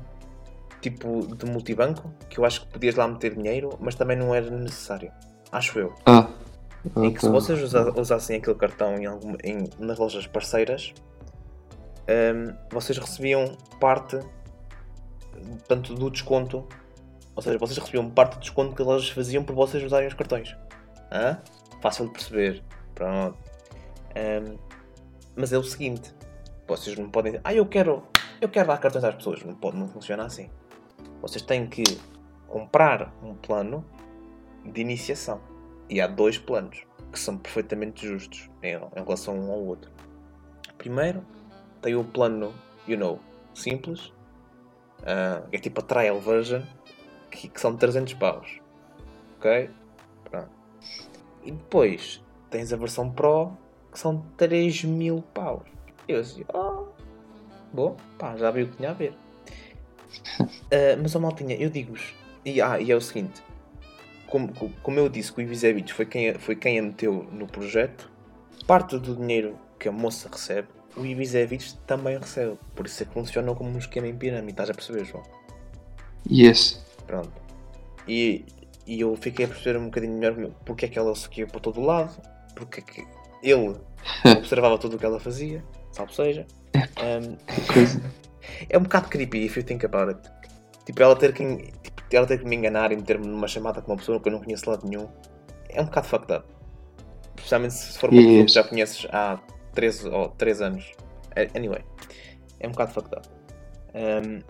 tipo 0.81 1.35
de 1.35 1.45
multibanco, 1.45 2.11
que 2.29 2.37
eu 2.37 2.45
acho 2.45 2.61
que 2.61 2.67
podias 2.67 2.95
lá 2.95 3.07
meter 3.07 3.35
dinheiro, 3.35 3.69
mas 3.79 3.95
também 3.95 4.15
não 4.15 4.33
era 4.33 4.49
necessário. 4.51 5.11
Acho 5.51 5.79
eu. 5.79 5.93
Ah. 6.05 6.27
Em 6.97 7.11
que 7.11 7.19
se 7.19 7.29
vocês 7.29 7.61
usa, 7.61 7.91
usassem 7.99 8.37
aquele 8.37 8.55
cartão 8.55 8.95
em 8.95 9.05
alguma, 9.05 9.37
em, 9.43 9.67
nas 9.79 9.97
lojas 9.97 10.27
parceiras, 10.27 10.93
um, 12.07 12.55
vocês 12.71 12.97
recebiam 12.97 13.57
parte 13.79 14.19
tanto 15.67 15.93
do 15.93 16.09
desconto, 16.09 16.67
ou 17.35 17.41
seja, 17.41 17.57
vocês 17.57 17.77
recebiam 17.77 18.09
parte 18.09 18.35
do 18.35 18.39
desconto 18.39 18.75
que 18.75 18.81
as 18.81 18.87
lojas 18.87 19.09
faziam 19.09 19.43
por 19.43 19.55
vocês 19.55 19.83
usarem 19.83 20.07
os 20.07 20.13
cartões. 20.13 20.55
Hã? 21.11 21.41
Fácil 21.81 22.05
de 22.07 22.11
perceber. 22.11 22.63
Pronto. 22.93 23.37
Um, 24.15 24.57
mas 25.35 25.51
é 25.51 25.57
o 25.57 25.63
seguinte, 25.63 26.13
vocês 26.67 26.97
não 26.97 27.09
podem 27.09 27.33
dizer, 27.33 27.41
ah, 27.43 27.53
eu 27.53 27.65
quero, 27.65 28.03
eu 28.39 28.47
quero 28.47 28.67
dar 28.67 28.77
cartões 28.77 29.03
às 29.03 29.15
pessoas. 29.15 29.43
Não, 29.43 29.53
pode, 29.53 29.77
não 29.77 29.87
funciona 29.87 30.25
assim. 30.25 30.49
Vocês 31.21 31.41
têm 31.41 31.67
que 31.67 31.83
comprar 32.47 33.13
um 33.21 33.35
plano 33.35 33.85
de 34.63 34.81
iniciação. 34.81 35.41
E 35.89 35.99
há 35.99 36.07
dois 36.07 36.37
planos 36.37 36.83
que 37.11 37.19
são 37.19 37.37
perfeitamente 37.37 38.07
justos 38.07 38.49
em, 38.63 38.75
em 38.75 39.03
relação 39.03 39.37
um 39.37 39.51
ao 39.51 39.59
outro. 39.59 39.91
Primeiro, 40.77 41.23
tem 41.85 41.95
o 41.95 42.03
plano, 42.03 42.51
you 42.87 42.97
know, 42.97 43.19
simples, 43.53 44.07
uh, 45.01 45.47
é 45.51 45.57
tipo 45.59 45.81
a 45.81 45.83
trial 45.83 46.19
version, 46.19 46.63
que, 47.29 47.47
que 47.47 47.61
são 47.61 47.77
300 47.77 48.15
paus. 48.15 48.59
Ok? 49.37 49.69
Pronto. 50.23 50.49
E 51.43 51.51
depois 51.51 52.23
tens 52.49 52.73
a 52.73 52.75
versão 52.75 53.11
Pro, 53.11 53.55
que 53.91 53.99
são 53.99 54.25
3 54.35 54.83
mil 54.85 55.23
paus. 55.31 55.61
Eu 56.07 56.21
assim, 56.21 56.43
oh, 56.51 56.87
bom, 57.71 57.95
pá, 58.17 58.35
já 58.35 58.49
vi 58.49 58.63
o 58.63 58.67
que 58.67 58.77
tinha 58.77 58.89
a 58.89 58.93
ver. 58.93 59.13
Uh, 60.31 60.97
mas, 60.99 61.15
a 61.15 61.19
maltinha, 61.19 61.55
eu 61.55 61.69
digo-vos, 61.69 62.15
e, 62.43 62.59
ah, 62.61 62.79
e 62.79 62.91
é 62.91 62.95
o 62.95 63.01
seguinte, 63.01 63.43
como, 64.25 64.51
como 64.81 64.99
eu 64.99 65.07
disse 65.07 65.31
que 65.31 65.39
o 65.39 65.43
Ibizevich 65.43 65.93
foi 65.93 66.07
quem, 66.07 66.33
foi 66.33 66.55
quem 66.55 66.79
a 66.79 66.81
meteu 66.81 67.27
no 67.31 67.45
projeto, 67.45 68.11
parte 68.65 68.97
do 68.97 69.15
dinheiro 69.15 69.59
que 69.79 69.87
a 69.87 69.91
moça 69.91 70.27
recebe, 70.31 70.67
o 70.97 71.05
Ibizevich 71.05 71.75
também 71.85 72.17
recebe. 72.17 72.57
Por 72.75 72.85
isso 72.85 73.03
é 73.03 73.05
que 73.05 73.13
funciona 73.13 73.53
como 73.53 73.69
um 73.69 73.77
esquema 73.77 74.07
em 74.07 74.15
pirâmide, 74.15 74.51
estás 74.51 74.69
a 74.69 74.73
perceber, 74.73 75.05
João? 75.05 75.23
Yes. 76.29 76.83
Pronto. 77.05 77.31
E, 78.07 78.45
e 78.85 79.01
eu 79.01 79.15
fiquei 79.15 79.45
a 79.45 79.47
perceber 79.47 79.79
um 79.79 79.85
bocadinho 79.85 80.13
melhor 80.13 80.51
porque 80.65 80.85
é 80.85 80.87
que 80.87 80.97
ela 80.97 81.15
seguia 81.15 81.47
para 81.47 81.59
todo 81.59 81.81
lado, 81.81 82.15
porque 82.55 82.79
é 82.79 82.83
que 82.83 83.07
ele 83.43 83.75
observava 84.37 84.77
tudo 84.77 84.95
o 84.95 84.99
que 84.99 85.05
ela 85.05 85.19
fazia, 85.19 85.63
salvo 85.91 86.13
seja. 86.13 86.45
Um, 86.75 87.37
é 88.69 88.77
um 88.77 88.83
bocado 88.83 89.09
creepy 89.09 89.45
if 89.45 89.57
you 89.57 89.63
think 89.63 89.85
about 89.85 90.09
it. 90.09 90.21
Tipo, 90.85 91.01
ela 91.01 91.15
ter 91.15 91.33
que, 91.33 91.43
tipo, 91.81 92.03
ela 92.11 92.27
ter 92.27 92.39
que 92.39 92.45
me 92.45 92.55
enganar 92.55 92.91
e 92.91 92.95
meter-me 92.95 93.27
numa 93.27 93.47
chamada 93.47 93.81
com 93.81 93.91
uma 93.91 93.97
pessoa 93.97 94.19
que 94.19 94.27
eu 94.27 94.31
não 94.33 94.39
conheço 94.39 94.63
de 94.63 94.69
lado 94.69 94.87
nenhum 94.87 95.07
é 95.69 95.81
um 95.81 95.85
bocado 95.85 96.07
fucked 96.07 96.33
up. 96.33 96.45
Especialmente 97.35 97.73
se 97.73 97.97
for 97.99 98.09
uma 98.09 98.21
pessoa 98.21 98.45
que 98.45 98.51
já 98.53 98.63
conheces 98.63 99.07
há 99.11 99.39
13 99.75 100.09
ou 100.09 100.29
3 100.29 100.61
anos. 100.61 100.91
Anyway, 101.53 101.83
é 102.59 102.67
um 102.67 102.71
bocado 102.71 102.93
fucked 102.93 103.15
up. 103.15 103.27
Um, 103.93 104.41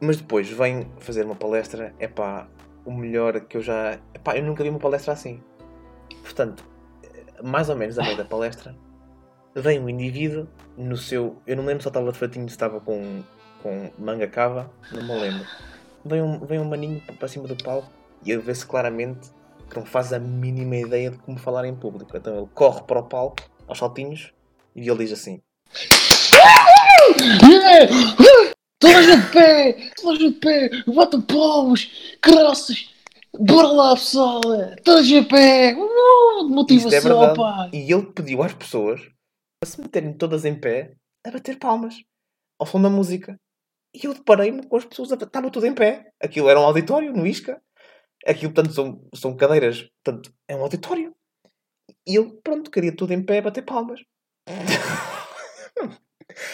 mas 0.00 0.16
depois 0.18 0.48
vem 0.48 0.88
fazer 1.00 1.24
uma 1.24 1.34
palestra, 1.34 1.92
é 1.98 2.06
pá, 2.06 2.46
o 2.84 2.92
melhor 2.92 3.40
que 3.40 3.56
eu 3.56 3.60
já. 3.60 3.98
Epá, 4.14 4.36
eu 4.36 4.42
nunca 4.42 4.62
vi 4.62 4.70
uma 4.70 4.78
palestra 4.78 5.12
assim. 5.12 5.42
Portanto, 6.22 6.64
mais 7.42 7.68
ou 7.68 7.76
menos 7.76 7.98
a 7.98 8.02
meio 8.02 8.16
da 8.16 8.24
palestra, 8.24 8.74
vem 9.54 9.80
um 9.80 9.88
indivíduo 9.88 10.48
no 10.76 10.96
seu. 10.96 11.36
Eu 11.46 11.56
não 11.56 11.64
lembro 11.64 11.82
se 11.82 11.88
estava 11.88 12.12
de 12.12 12.18
fatinho, 12.18 12.48
se 12.48 12.54
estava 12.54 12.80
com, 12.80 13.22
com 13.62 13.90
manga 13.98 14.28
cava, 14.28 14.70
não 14.92 15.02
me 15.02 15.20
lembro. 15.20 15.46
Vem 16.04 16.22
um, 16.22 16.38
vem 16.38 16.60
um 16.60 16.64
maninho 16.64 17.02
para 17.18 17.28
cima 17.28 17.48
do 17.48 17.56
palco 17.56 17.90
e 18.24 18.30
ele 18.30 18.42
vê-se 18.42 18.64
claramente 18.64 19.30
que 19.68 19.76
não 19.78 19.86
faz 19.86 20.12
a 20.12 20.18
mínima 20.18 20.76
ideia 20.76 21.10
de 21.10 21.18
como 21.18 21.38
falar 21.38 21.66
em 21.66 21.74
público. 21.74 22.16
Então 22.16 22.38
ele 22.38 22.48
corre 22.54 22.82
para 22.82 23.00
o 23.00 23.04
palco, 23.04 23.42
aos 23.66 23.78
saltinhos, 23.78 24.32
e 24.74 24.88
ele 24.88 24.98
diz 24.98 25.12
assim: 25.12 25.40
Toda 28.78 28.98
a 28.98 29.02
de 29.02 29.32
pé! 29.32 29.90
Toda 29.96 30.14
a 30.14 30.18
de 30.18 30.30
pé! 30.32 30.70
Bota 30.86 31.20
palmos! 31.20 32.16
Graças! 32.22 32.94
Bora 33.38 33.68
lá, 33.68 33.94
pessoal! 33.94 34.40
Toda 34.84 35.00
a 35.00 35.02
de 35.02 35.22
pé! 35.22 35.74
Uh, 35.74 36.48
motivação, 36.48 37.24
é 37.24 37.34
pá! 37.34 37.70
E 37.72 37.92
ele 37.92 38.06
pediu 38.06 38.42
às 38.42 38.54
pessoas 38.54 39.00
para 39.60 39.70
se 39.70 39.80
meterem 39.80 40.12
todas 40.12 40.44
em 40.44 40.54
pé 40.54 40.92
a 41.26 41.30
bater 41.30 41.58
palmas 41.58 41.96
ao 42.58 42.66
som 42.66 42.80
da 42.80 42.88
música. 42.88 43.36
E 43.94 44.06
eu 44.06 44.14
deparei-me 44.14 44.66
com 44.66 44.76
as 44.76 44.84
pessoas, 44.84 45.10
estavam 45.10 45.50
tudo 45.50 45.66
em 45.66 45.74
pé. 45.74 46.10
Aquilo 46.22 46.48
era 46.48 46.60
um 46.60 46.64
auditório 46.64 47.12
no 47.12 47.26
Isca. 47.26 47.60
Aquilo, 48.28 48.52
portanto, 48.52 48.74
são, 48.74 49.08
são 49.14 49.36
cadeiras, 49.36 49.88
portanto, 50.04 50.32
é 50.46 50.54
um 50.54 50.62
auditório. 50.62 51.14
E 52.06 52.16
ele, 52.16 52.32
pronto, 52.42 52.70
queria 52.70 52.94
tudo 52.94 53.12
em 53.12 53.22
pé 53.22 53.38
a 53.38 53.42
bater 53.42 53.62
palmas. 53.62 54.00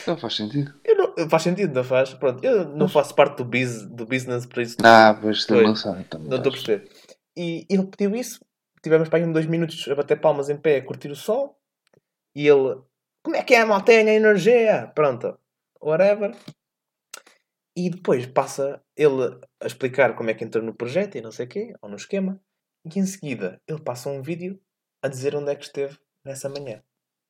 Não 0.06 0.16
faz 0.16 0.36
sentido. 0.36 0.72
Não, 1.16 1.28
faz 1.28 1.42
sentido, 1.42 1.74
não 1.74 1.84
faz? 1.84 2.14
Pronto, 2.14 2.42
eu 2.44 2.68
não 2.68 2.88
faço 2.88 3.14
parte 3.14 3.38
do, 3.38 3.44
biz, 3.44 3.84
do 3.86 4.06
business 4.06 4.46
para 4.46 4.62
isso. 4.62 4.76
Ah, 4.82 5.18
mas 5.22 5.46
não 5.48 5.76
sabe. 5.76 6.06
Não 6.20 6.36
estou 6.36 6.50
a 6.50 6.52
perceber. 6.52 6.90
E 7.36 7.66
ele 7.68 7.86
pediu 7.86 8.14
isso. 8.14 8.40
Tivemos 8.82 9.08
para 9.08 9.18
aí 9.18 9.24
uns 9.24 9.32
dois 9.32 9.46
minutos 9.46 9.86
a 9.88 9.94
bater 9.94 10.20
palmas 10.20 10.48
em 10.48 10.56
pé, 10.56 10.76
a 10.76 10.84
curtir 10.84 11.10
o 11.10 11.16
sol. 11.16 11.58
E 12.34 12.46
ele, 12.46 12.80
como 13.22 13.36
é 13.36 13.42
que 13.42 13.54
é, 13.54 13.64
malta? 13.64 13.86
Tenha 13.86 14.12
energia. 14.12 14.90
Pronto, 14.94 15.38
whatever. 15.80 16.34
E 17.76 17.90
depois 17.90 18.26
passa 18.26 18.80
ele 18.96 19.38
a 19.64 19.66
explicar 19.66 20.14
como 20.14 20.28
é 20.28 20.34
que 20.34 20.44
entrou 20.44 20.62
no 20.62 20.74
projeto 20.74 21.16
e 21.16 21.22
não 21.22 21.32
sei 21.32 21.46
o 21.46 21.48
quê, 21.48 21.74
ou 21.80 21.88
no 21.88 21.96
esquema. 21.96 22.38
E 22.84 22.98
em 22.98 23.06
seguida 23.06 23.60
ele 23.66 23.80
passa 23.80 24.10
um 24.10 24.20
vídeo 24.20 24.60
a 25.02 25.08
dizer 25.08 25.34
onde 25.34 25.50
é 25.50 25.56
que 25.56 25.64
esteve 25.64 25.98
nessa 26.22 26.50
manhã. 26.50 26.82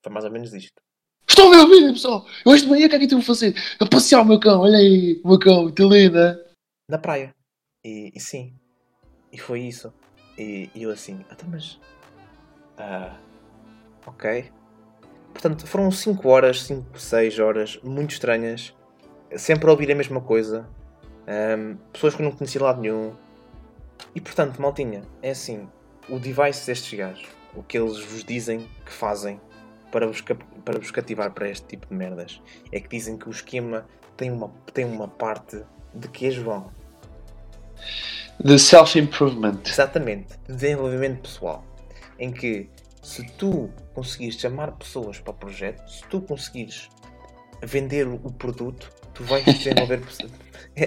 Foi 0.03 0.13
mais 0.13 0.25
ou 0.25 0.33
menos 0.33 0.53
isto. 0.53 0.83
Estou 1.29 1.47
a 1.47 1.57
ver 1.57 1.63
o 1.63 1.69
vídeo, 1.69 1.93
pessoal! 1.93 2.27
Hoje 2.45 2.65
de 2.65 2.69
manhã 2.69 2.87
o 2.87 2.91
que 2.91 2.97
é 2.97 2.99
que 2.99 3.05
eu 3.07 3.19
vou 3.19 3.23
fazer? 3.23 3.55
A 3.79 3.87
passear 3.87 4.21
o 4.21 4.25
meu 4.25 4.41
cão, 4.41 4.61
olha 4.61 4.79
aí, 4.79 5.21
o 5.25 5.29
meu 5.29 5.39
cão, 5.39 5.63
muito 5.63 5.89
linda! 5.89 6.45
Na 6.89 6.99
praia. 6.99 7.35
E, 7.85 8.11
e, 8.15 8.21
sim. 8.21 8.55
E 9.33 9.39
foi 9.39 9.61
isso. 9.61 9.95
E, 10.37 10.69
e 10.75 10.83
eu 10.83 10.91
assim, 10.91 11.25
até 11.31 11.47
mas. 11.47 11.81
Ah. 12.77 13.17
ok. 14.07 14.51
Portanto, 15.33 15.67
foram 15.67 15.91
5 15.91 16.29
horas, 16.29 16.63
5, 16.65 16.99
6 16.99 17.39
horas 17.39 17.81
muito 17.83 18.11
estranhas. 18.11 18.75
Sempre 19.37 19.69
a 19.69 19.73
ouvir 19.73 19.91
a 19.93 19.95
mesma 19.95 20.21
coisa. 20.21 20.69
Um, 21.27 21.77
pessoas 21.93 22.15
que 22.15 22.23
eu 22.23 22.25
não 22.25 22.33
conhecia 22.33 22.59
de 22.59 22.65
lado 22.65 22.81
nenhum. 22.81 23.15
E 24.15 24.21
portanto, 24.21 24.61
maltinha, 24.61 25.03
é 25.23 25.31
assim: 25.31 25.69
o 26.09 26.19
device 26.19 26.67
destes 26.67 26.99
gajos, 26.99 27.27
o 27.55 27.63
que 27.63 27.79
eles 27.79 27.99
vos 28.01 28.25
dizem 28.25 28.69
que 28.85 28.93
fazem 28.93 29.41
para 29.91 30.07
vos, 30.07 30.21
para 30.65 30.79
vos 30.79 30.91
cativar 30.91 31.31
para 31.33 31.49
este 31.49 31.67
tipo 31.67 31.87
de 31.87 31.95
merdas, 31.95 32.41
é 32.73 32.81
que 32.81 32.89
dizem 32.89 33.17
que 33.17 33.29
o 33.29 33.31
esquema 33.31 33.87
tem 34.17 34.31
uma, 34.31 34.53
tem 34.73 34.85
uma 34.85 35.09
parte 35.09 35.63
de 35.95 36.09
que 36.09 36.31
João? 36.31 36.71
De 38.39 38.59
self-improvement. 38.59 39.61
Exatamente, 39.65 40.37
de 40.47 40.55
desenvolvimento 40.55 41.23
pessoal. 41.23 41.65
Em 42.19 42.33
que 42.33 42.69
se 43.03 43.25
tu 43.37 43.71
conseguires 43.93 44.41
chamar 44.41 44.73
pessoas 44.73 45.21
para 45.21 45.31
o 45.31 45.35
projeto, 45.35 45.87
se 45.89 46.05
tu 46.09 46.21
conseguires 46.21 46.89
vender 47.63 48.07
o 48.09 48.33
produto, 48.33 48.91
tu 49.13 49.23
vais 49.25 49.45
desenvolver 49.45 50.01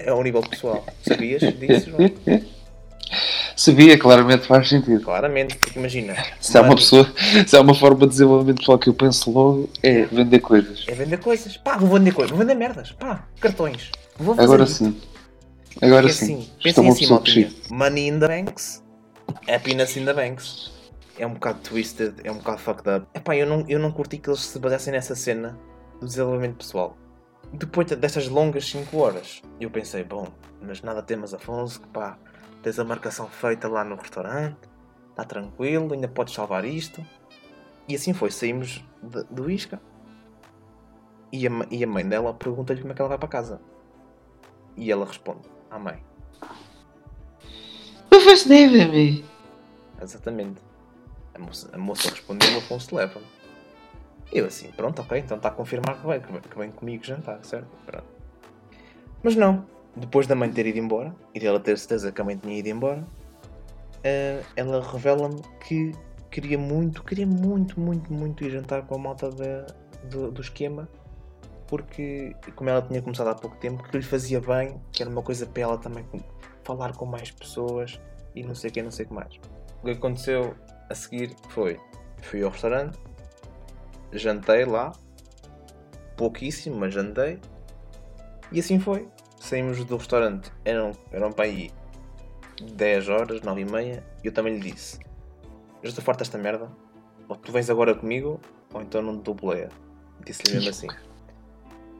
ao 0.07 0.23
nível 0.23 0.41
pessoal. 0.41 0.85
Sabias 1.01 1.41
disso, 1.41 1.91
João? 1.91 2.47
Sabia, 3.55 3.97
claramente 3.97 4.45
faz 4.45 4.69
sentido. 4.69 5.01
Claramente, 5.01 5.55
porque 5.57 5.79
imagina. 5.79 6.15
Se 6.39 6.57
há 6.57 6.61
uma 6.61 6.75
pessoa, 6.75 7.11
se 7.47 7.55
há 7.55 7.61
uma 7.61 7.73
forma 7.73 8.01
de 8.01 8.09
desenvolvimento 8.09 8.59
pessoal 8.59 8.77
que 8.77 8.89
eu 8.89 8.93
penso 8.93 9.31
logo, 9.31 9.69
é 9.81 10.05
vender 10.05 10.39
coisas. 10.39 10.85
É 10.87 10.93
vender 10.93 11.17
coisas. 11.17 11.57
Pá, 11.57 11.77
vou 11.77 11.89
vender 11.89 12.11
coisas, 12.11 12.31
vou 12.31 12.39
vender 12.39 12.55
merdas. 12.55 12.91
Pá, 12.91 13.25
cartões. 13.39 13.91
Vou 14.17 14.35
fazer 14.35 14.45
Agora 14.45 14.65
sim. 14.67 14.95
Agora 15.81 16.09
sim. 16.09 16.35
Assim, 16.35 16.49
pensem 16.61 16.89
assim, 16.89 17.07
maltinha. 17.07 17.51
Money 17.69 18.07
in 18.09 18.19
the 18.19 18.27
banks, 18.27 18.83
happiness 19.47 19.95
in 19.95 20.05
the 20.05 20.13
banks 20.13 20.77
é 21.17 21.25
um 21.25 21.33
bocado 21.33 21.59
twisted, 21.59 22.13
é 22.23 22.31
um 22.31 22.37
bocado 22.37 22.59
fucked 22.59 22.89
up. 22.89 23.07
Epá, 23.13 23.35
eu 23.35 23.47
não, 23.47 23.65
eu 23.67 23.79
não 23.79 23.91
curti 23.91 24.17
que 24.17 24.29
eles 24.29 24.41
se 24.41 24.59
baseassem 24.59 24.93
nessa 24.93 25.15
cena 25.15 25.57
do 25.99 26.05
desenvolvimento 26.05 26.57
pessoal. 26.57 26.95
Depois 27.53 27.87
dessas 27.87 28.27
longas 28.27 28.69
5 28.69 28.97
horas, 28.97 29.41
eu 29.59 29.69
pensei, 29.69 30.03
bom, 30.03 30.27
mas 30.61 30.81
nada 30.81 31.01
temas 31.01 31.33
Afonso, 31.33 31.81
que 31.81 31.87
pá, 31.87 32.17
tens 32.61 32.77
a 32.77 32.83
marcação 32.83 33.27
feita 33.27 33.67
lá 33.67 33.83
no 33.83 33.95
restaurante, 33.95 34.57
está 35.09 35.23
tranquilo, 35.23 35.93
ainda 35.93 36.07
podes 36.07 36.33
salvar 36.33 36.65
isto. 36.65 37.03
E 37.87 37.95
assim 37.95 38.13
foi, 38.13 38.31
saímos 38.31 38.83
de, 39.01 39.23
do 39.23 39.49
Isca 39.49 39.81
E 41.31 41.47
a, 41.47 41.51
e 41.71 41.83
a 41.83 41.87
mãe 41.87 42.07
dela 42.07 42.33
pergunta-lhe 42.33 42.81
como 42.81 42.91
é 42.91 42.95
que 42.95 43.01
ela 43.01 43.09
vai 43.09 43.17
para 43.17 43.29
casa. 43.29 43.61
E 44.75 44.91
ela 44.91 45.05
responde 45.05 45.47
à 45.71 45.79
mãe. 45.79 46.03
Não 48.11 48.21
faz 48.21 48.45
mãe. 48.45 49.25
Exatamente. 50.01 50.61
A 51.33 51.39
moça, 51.39 51.69
a 51.71 51.77
moça 51.77 52.09
respondeu, 52.09 52.53
o 52.55 52.57
Afonso 52.57 52.95
leva-me. 52.95 53.36
Eu 54.31 54.45
assim, 54.45 54.71
pronto, 54.71 55.01
ok, 55.01 55.17
então 55.19 55.37
está 55.37 55.49
a 55.49 55.51
confirmar 55.51 55.99
que 56.01 56.07
vem, 56.07 56.41
que 56.41 56.57
vem- 56.57 56.71
comigo 56.71 57.03
jantar, 57.03 57.43
certo? 57.43 57.69
Pronto. 57.85 58.05
Mas 59.23 59.35
não, 59.35 59.65
depois 59.95 60.27
da 60.27 60.35
mãe 60.35 60.51
ter 60.51 60.65
ido 60.65 60.77
embora, 60.79 61.15
e 61.33 61.39
dela 61.39 61.59
ter 61.59 61.77
certeza 61.77 62.11
que 62.11 62.21
a 62.21 62.23
mãe 62.23 62.37
tinha 62.37 62.57
ido 62.57 62.67
embora, 62.67 63.05
eh, 64.03 64.41
ela 64.55 64.81
revela-me 64.81 65.41
que 65.65 65.91
queria 66.29 66.57
muito, 66.57 67.03
queria 67.03 67.25
muito, 67.25 67.79
muito, 67.79 68.11
muito 68.13 68.43
ir 68.43 68.51
jantar 68.51 68.85
com 68.85 68.95
a 68.95 68.97
malta 68.97 69.29
do, 70.09 70.31
do 70.31 70.41
esquema, 70.41 70.87
porque 71.67 72.35
como 72.55 72.69
ela 72.69 72.81
tinha 72.81 73.01
começado 73.01 73.27
há 73.27 73.35
pouco 73.35 73.57
tempo, 73.57 73.83
que 73.83 73.97
lhe 73.97 74.03
fazia 74.03 74.39
bem, 74.39 74.79
que 74.91 75.01
era 75.01 75.09
uma 75.09 75.21
coisa 75.21 75.45
para 75.45 75.63
ela 75.63 75.77
também 75.77 76.05
falar 76.63 76.93
com 76.95 77.05
mais 77.05 77.31
pessoas 77.31 77.99
e 78.35 78.43
não 78.43 78.53
sei 78.53 78.69
o 78.69 78.73
que, 78.73 78.81
não 78.81 78.91
sei 78.91 79.05
o 79.05 79.07
que 79.09 79.13
mais. 79.13 79.35
O 79.81 79.85
que 79.85 79.91
aconteceu 79.91 80.55
a 80.89 80.95
seguir 80.95 81.35
foi: 81.49 81.79
fui 82.21 82.43
ao 82.43 82.51
restaurante, 82.51 82.97
jantei 84.11 84.65
lá, 84.65 84.93
pouquíssimo, 86.15 86.77
mas 86.77 86.93
jantei, 86.93 87.39
e 88.51 88.59
assim 88.59 88.79
foi. 88.79 89.07
Saímos 89.39 89.83
do 89.85 89.97
restaurante, 89.97 90.51
eram, 90.65 90.91
eram 91.11 91.31
para 91.31 91.45
aí 91.45 91.71
10 92.73 93.09
horas, 93.09 93.41
9 93.41 93.61
e 93.61 93.65
meia, 93.65 94.03
e 94.23 94.27
eu 94.27 94.33
também 94.33 94.57
lhe 94.57 94.71
disse: 94.71 94.99
Eu 95.83 95.89
estou 95.89 96.03
farto 96.03 96.19
desta 96.19 96.37
merda, 96.37 96.69
ou 97.29 97.35
tu 97.35 97.51
vens 97.51 97.69
agora 97.69 97.93
comigo, 97.93 98.39
ou 98.73 98.81
então 98.81 99.01
não 99.01 99.17
te 99.17 99.23
dou 99.23 99.35
boleia. 99.35 99.69
Disse-lhe 100.25 100.53
mesmo 100.55 100.69
assim: 100.69 100.87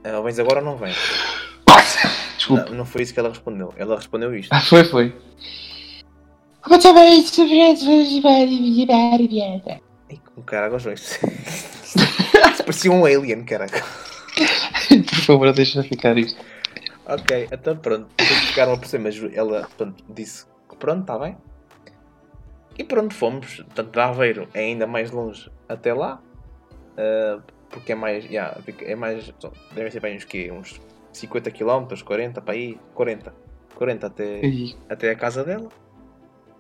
"Ah, 0.04 0.18
Ou 0.18 0.24
vens 0.24 0.40
agora 0.40 0.60
ou 0.60 0.66
não 0.66 0.78
vens? 0.78 0.98
Desculpa. 2.38 2.66
Não, 2.70 2.78
não 2.78 2.86
foi 2.86 3.02
isso 3.04 3.14
que 3.14 3.20
ela 3.20 3.30
respondeu. 3.30 3.74
Ela 3.78 3.96
respondeu 3.96 4.36
isto. 4.36 4.52
Ah, 4.54 4.62
foi, 4.62 4.84
foi. 4.84 5.16
Ai, 10.10 10.20
com 10.34 10.42
caraca, 10.42 10.80
João. 10.80 10.96
Isso 12.52 12.64
parecia 12.66 12.92
um 12.92 13.06
alien, 13.06 13.44
caraca. 13.44 13.84
Por 14.90 15.22
favor, 15.22 15.54
deixa 15.54 15.84
ficar 15.84 16.18
isto. 16.18 16.40
Ok, 17.06 17.48
então 17.52 17.78
pronto. 17.78 18.08
Ficaram 18.48 18.74
a 18.74 18.78
perceber, 18.78 19.04
mas 19.04 19.34
ela 19.34 19.68
pronto, 19.78 20.04
disse 20.10 20.46
que 20.70 20.76
pronto, 20.76 21.02
está 21.02 21.18
bem. 21.18 21.38
E 22.78 22.84
pronto, 22.84 23.14
fomos. 23.14 23.58
Portanto, 23.58 23.92
de 23.92 24.00
Aveiro 24.00 24.48
é 24.54 24.60
ainda 24.60 24.86
mais 24.86 25.10
longe 25.12 25.50
até 25.68 25.94
lá. 25.94 26.22
ah, 26.98 27.42
porque 27.70 27.92
é 27.92 27.96
mais. 27.96 28.26
Yeah, 28.26 28.60
é 28.82 28.96
mais. 28.96 29.34
Devem 29.74 29.92
ser 29.92 30.06
aí 30.06 30.16
uns 30.16 30.26
quê? 30.26 30.52
Uns 30.52 30.80
50 31.12 31.52
km, 31.52 32.02
40 32.04 32.42
para 32.42 32.54
aí. 32.54 32.80
40. 32.94 33.34
40 33.76 34.08
até, 34.08 34.46
E 34.46 34.76
até 34.90 35.12
a 35.12 35.16
casa 35.16 35.44
dela. 35.44 35.70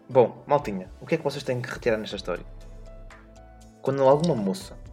Bom, 0.09 0.43
maltinha, 0.47 0.89
o 1.01 1.05
que 1.05 1.15
é 1.15 1.17
que 1.17 1.23
vocês 1.23 1.43
têm 1.43 1.61
que 1.61 1.69
retirar 1.69 1.97
nesta 1.97 2.15
história? 2.15 2.45
Quando 3.81 4.03
alguma 4.03 4.35
moça, 4.35 4.77
que 4.85 4.86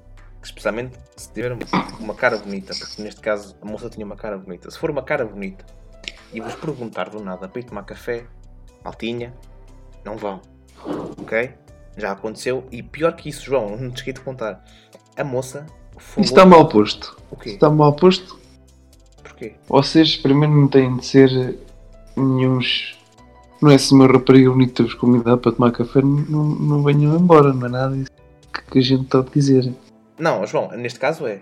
especialmente 0.46 0.98
se 1.16 1.32
tiver 1.32 1.56
uma 1.98 2.14
cara 2.14 2.36
bonita, 2.38 2.74
porque 2.74 3.02
neste 3.02 3.20
caso 3.20 3.56
a 3.60 3.66
moça 3.66 3.88
tinha 3.88 4.04
uma 4.04 4.16
cara 4.16 4.36
bonita, 4.38 4.70
se 4.70 4.78
for 4.78 4.90
uma 4.90 5.02
cara 5.02 5.24
bonita 5.24 5.64
e 6.32 6.40
vos 6.40 6.54
perguntar 6.54 7.10
do 7.10 7.20
nada 7.20 7.48
para 7.48 7.60
ir 7.60 7.64
tomar 7.64 7.84
café, 7.84 8.26
maltinha, 8.84 9.34
não 10.04 10.16
vão. 10.16 10.40
Ok? 11.20 11.54
Já 11.96 12.12
aconteceu 12.12 12.66
e 12.70 12.82
pior 12.82 13.14
que 13.14 13.28
isso, 13.28 13.44
João, 13.44 13.76
não 13.76 13.90
te 13.90 13.98
esqueci 13.98 14.14
de 14.14 14.20
contar. 14.20 14.64
A 15.16 15.24
moça 15.24 15.66
falou. 15.96 16.24
Está 16.24 16.44
mal 16.44 16.68
posto. 16.68 17.16
O 17.30 17.36
quê? 17.36 17.50
Está 17.50 17.70
mal 17.70 17.94
posto. 17.94 18.38
Porquê? 19.22 19.54
Vocês 19.68 20.16
primeiro 20.16 20.54
não 20.54 20.68
têm 20.68 20.96
de 20.96 21.06
ser 21.06 21.58
nenhuns. 22.16 22.98
Não 23.62 23.70
é 23.70 23.78
se 23.78 23.94
uma 23.94 24.06
rapariga 24.06 24.50
bonita 24.50 24.82
vos 24.82 24.94
convidar 24.94 25.36
para 25.38 25.52
tomar 25.52 25.72
café, 25.72 26.02
não, 26.02 26.44
não 26.44 26.82
venham 26.82 27.16
embora, 27.16 27.52
não 27.52 27.66
é 27.66 27.70
nada 27.70 27.96
disso 27.96 28.10
que, 28.52 28.62
que 28.72 28.78
a 28.78 28.82
gente 28.82 29.04
está 29.04 29.20
a 29.20 29.22
dizer. 29.22 29.72
Não, 30.18 30.46
João, 30.46 30.68
neste 30.72 30.98
caso 30.98 31.26
é. 31.26 31.40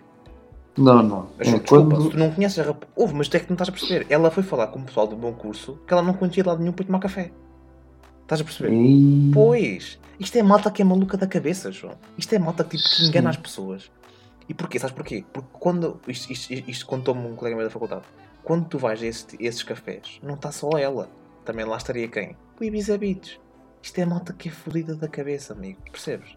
Não, 0.76 1.02
não. 1.02 1.28
Mas, 1.38 1.48
É 1.48 1.58
desculpa, 1.58 1.96
se 1.96 2.00
quando. 2.02 2.10
tu 2.10 2.16
não 2.16 2.30
conheces 2.32 2.58
a 2.58 2.62
rap... 2.62 2.84
Houve, 2.96 3.14
mas 3.14 3.28
tu 3.28 3.36
é 3.36 3.40
que 3.40 3.50
não 3.50 3.54
estás 3.54 3.68
a 3.68 3.72
perceber. 3.72 4.06
Ela 4.08 4.30
foi 4.30 4.42
falar 4.42 4.68
com 4.68 4.78
o 4.78 4.82
pessoal 4.82 5.06
do 5.06 5.14
bom 5.16 5.32
curso 5.34 5.78
que 5.86 5.92
ela 5.92 6.02
não 6.02 6.14
conhecia 6.14 6.42
de 6.42 6.48
lado 6.48 6.60
nenhum 6.60 6.72
para 6.72 6.86
tomar 6.86 6.98
café. 6.98 7.30
Estás 8.22 8.40
a 8.40 8.44
perceber? 8.44 8.72
Ei, 8.72 9.30
Pois! 9.34 9.98
Isto 10.18 10.36
é 10.38 10.42
malta 10.42 10.70
que 10.70 10.80
é 10.80 10.84
maluca 10.84 11.16
da 11.16 11.26
cabeça, 11.26 11.70
João. 11.72 11.94
Isto 12.16 12.34
é 12.34 12.38
malta 12.38 12.64
que, 12.64 12.76
tipo, 12.78 12.88
que 12.96 13.04
engana 13.06 13.30
as 13.30 13.36
pessoas. 13.36 13.90
E 14.48 14.54
porquê? 14.54 14.78
Sabes 14.78 14.94
porquê? 14.94 15.24
Porque 15.32 15.48
quando. 15.52 16.00
Isto, 16.08 16.32
isto, 16.32 16.52
isto 16.52 16.86
contou-me 16.86 17.26
um 17.26 17.34
colega 17.34 17.56
meu 17.56 17.64
da 17.66 17.70
faculdade. 17.70 18.02
Quando 18.42 18.66
tu 18.66 18.78
vais 18.78 19.02
a 19.02 19.06
esse- 19.06 19.36
esses 19.40 19.62
cafés, 19.62 20.18
não 20.22 20.34
está 20.34 20.50
só 20.52 20.70
ela. 20.78 21.08
Também 21.44 21.64
lá 21.64 21.76
estaria 21.76 22.08
quem? 22.08 22.36
O 22.60 22.64
Ibiza 22.64 22.96
Beach. 22.96 23.40
Isto 23.82 23.98
é 24.00 24.04
malta 24.06 24.32
que 24.32 24.48
é 24.48 24.52
fodida 24.52 24.94
da 24.94 25.08
cabeça, 25.08 25.52
amigo. 25.52 25.80
Percebes? 25.90 26.36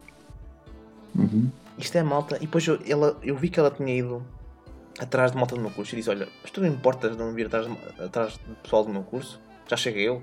Uhum. 1.15 1.49
Isto 1.77 1.97
é 1.97 2.03
malta. 2.03 2.37
E 2.37 2.41
depois 2.41 2.65
eu, 2.67 2.79
ela, 2.87 3.17
eu 3.23 3.35
vi 3.35 3.49
que 3.49 3.59
ela 3.59 3.71
tinha 3.71 3.93
ido 3.95 4.21
atrás 4.99 5.31
de 5.31 5.37
malta 5.37 5.55
do 5.55 5.61
meu 5.61 5.71
curso 5.71 5.93
e 5.93 5.97
disse: 5.97 6.09
Olha, 6.09 6.27
mas 6.41 6.51
tu 6.51 6.61
não 6.61 6.67
importas 6.67 7.11
de 7.11 7.17
não 7.17 7.33
vir 7.33 7.47
atrás, 7.47 7.65
de- 7.67 8.03
atrás 8.03 8.37
do 8.47 8.55
pessoal 8.55 8.83
do 8.83 8.91
meu 8.91 9.03
curso? 9.03 9.39
Já 9.67 9.75
cheguei 9.77 10.07
eu. 10.07 10.21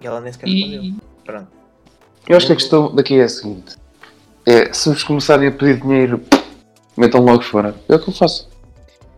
E 0.00 0.06
ela 0.06 0.20
nem 0.20 0.32
sequer 0.32 0.48
respondeu. 0.48 0.82
E 0.82 0.94
Pronto. 1.24 1.48
eu 2.28 2.36
acho 2.36 2.46
que 2.46 2.52
a 2.52 2.56
questão 2.56 2.94
daqui 2.94 3.14
é 3.18 3.24
a 3.24 3.28
seguinte: 3.28 3.76
é 4.46 4.72
se 4.72 4.88
vos 4.88 5.02
começarem 5.04 5.48
a 5.48 5.52
pedir 5.52 5.80
dinheiro, 5.80 6.22
metam 6.96 7.20
logo 7.22 7.42
fora. 7.42 7.74
É 7.88 7.94
o 7.94 7.98
que 8.02 8.08
eu 8.08 8.14
faço. 8.14 8.48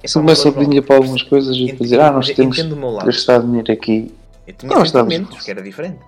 Se 0.05 0.19
Epá, 0.19 0.21
começam 0.21 0.51
a 0.51 0.55
pedir 0.55 0.65
dinheiro 0.67 0.87
para 0.87 0.97
algumas 0.97 1.23
coisas 1.23 1.55
e 1.57 1.71
dizer, 1.73 2.01
ah, 2.01 2.11
nós 2.11 2.27
temos 2.31 2.59
Entendo 2.59 2.73
o 2.73 2.77
meu 2.77 2.89
que 2.89 2.95
lado. 2.97 3.07
gastar 3.07 3.41
dinheiro 3.41 3.73
aqui. 3.73 4.13
Eu 4.49 4.55
tinha 4.55 4.75
Nós 4.75 4.89
estamos- 4.89 5.15
sentimentos, 5.15 5.45
que 5.45 5.51
era 5.53 5.63
diferente. 5.63 6.01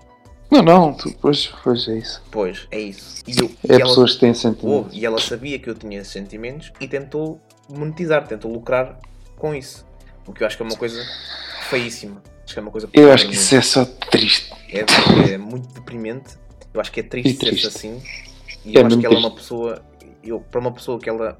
Não, 0.54 0.62
não, 0.62 0.94
tu, 0.94 1.12
pois, 1.20 1.46
pois 1.62 1.88
é 1.88 1.98
isso. 1.98 2.22
Pois, 2.30 2.66
é 2.70 2.80
isso. 2.80 3.22
E, 3.26 3.38
eu, 3.38 3.46
e 3.46 3.72
É 3.72 3.74
ela, 3.76 3.80
pessoas 3.86 4.14
que 4.14 4.20
têm 4.20 4.34
sentimentos. 4.34 4.94
e 4.96 5.04
ela 5.04 5.20
sabia 5.20 5.58
que 5.58 5.68
eu 5.68 5.74
tinha 5.74 6.00
esses 6.00 6.12
sentimentos 6.12 6.72
e 6.80 6.86
tentou 6.86 7.40
monetizar, 7.68 8.26
tentou 8.26 8.52
lucrar 8.52 8.98
com 9.36 9.54
isso. 9.54 9.84
O 10.26 10.32
que 10.32 10.42
eu 10.42 10.46
acho 10.46 10.56
que 10.56 10.62
é 10.62 10.66
uma 10.66 10.76
coisa 10.76 11.02
feíssima. 11.68 12.22
Acho 12.44 12.54
que 12.54 12.58
é 12.58 12.62
uma 12.62 12.70
coisa 12.70 12.88
Eu 12.92 13.12
acho 13.12 13.26
que 13.28 13.34
isso 13.34 13.54
é 13.54 13.60
só 13.62 13.84
triste. 14.10 14.52
é, 14.70 15.32
é 15.32 15.38
muito 15.38 15.68
deprimente. 15.74 16.36
Eu 16.72 16.80
acho 16.80 16.90
que 16.92 17.00
é 17.00 17.02
triste, 17.02 17.30
E 17.30 17.34
triste. 17.38 17.62
ser-se 17.62 17.76
assim. 17.78 18.02
E 18.64 18.76
É 18.76 18.80
eu 18.80 18.86
acho 18.86 18.98
que 18.98 19.06
ela 19.06 19.14
é 19.14 19.18
uma 19.18 19.30
pessoa. 19.34 19.82
Eu, 20.22 20.40
para 20.40 20.60
uma 20.60 20.72
pessoa 20.72 20.98
que 20.98 21.08
ela, 21.08 21.38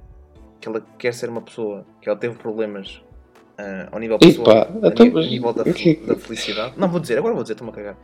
que 0.61 0.68
ela 0.68 0.85
quer 0.98 1.12
ser 1.14 1.29
uma 1.29 1.40
pessoa 1.40 1.87
que 2.00 2.09
ela 2.09 2.18
teve 2.18 2.35
problemas 2.35 3.00
ah, 3.59 3.88
ao 3.92 3.98
nível 3.98 4.18
pessoal, 4.18 4.48
a, 4.83 4.88
então, 4.88 5.07
a 5.07 5.11
mas 5.11 5.27
nível 5.31 5.53
da, 5.53 5.64
que- 5.64 5.94
da 5.96 6.16
felicidade. 6.16 6.74
Não 6.77 6.88
vou 6.88 7.00
dizer, 7.00 7.18
agora 7.18 7.33
vou 7.35 7.42
dizer, 7.42 7.55
estou-me 7.55 7.72
a 7.72 7.77
cagar. 7.77 7.96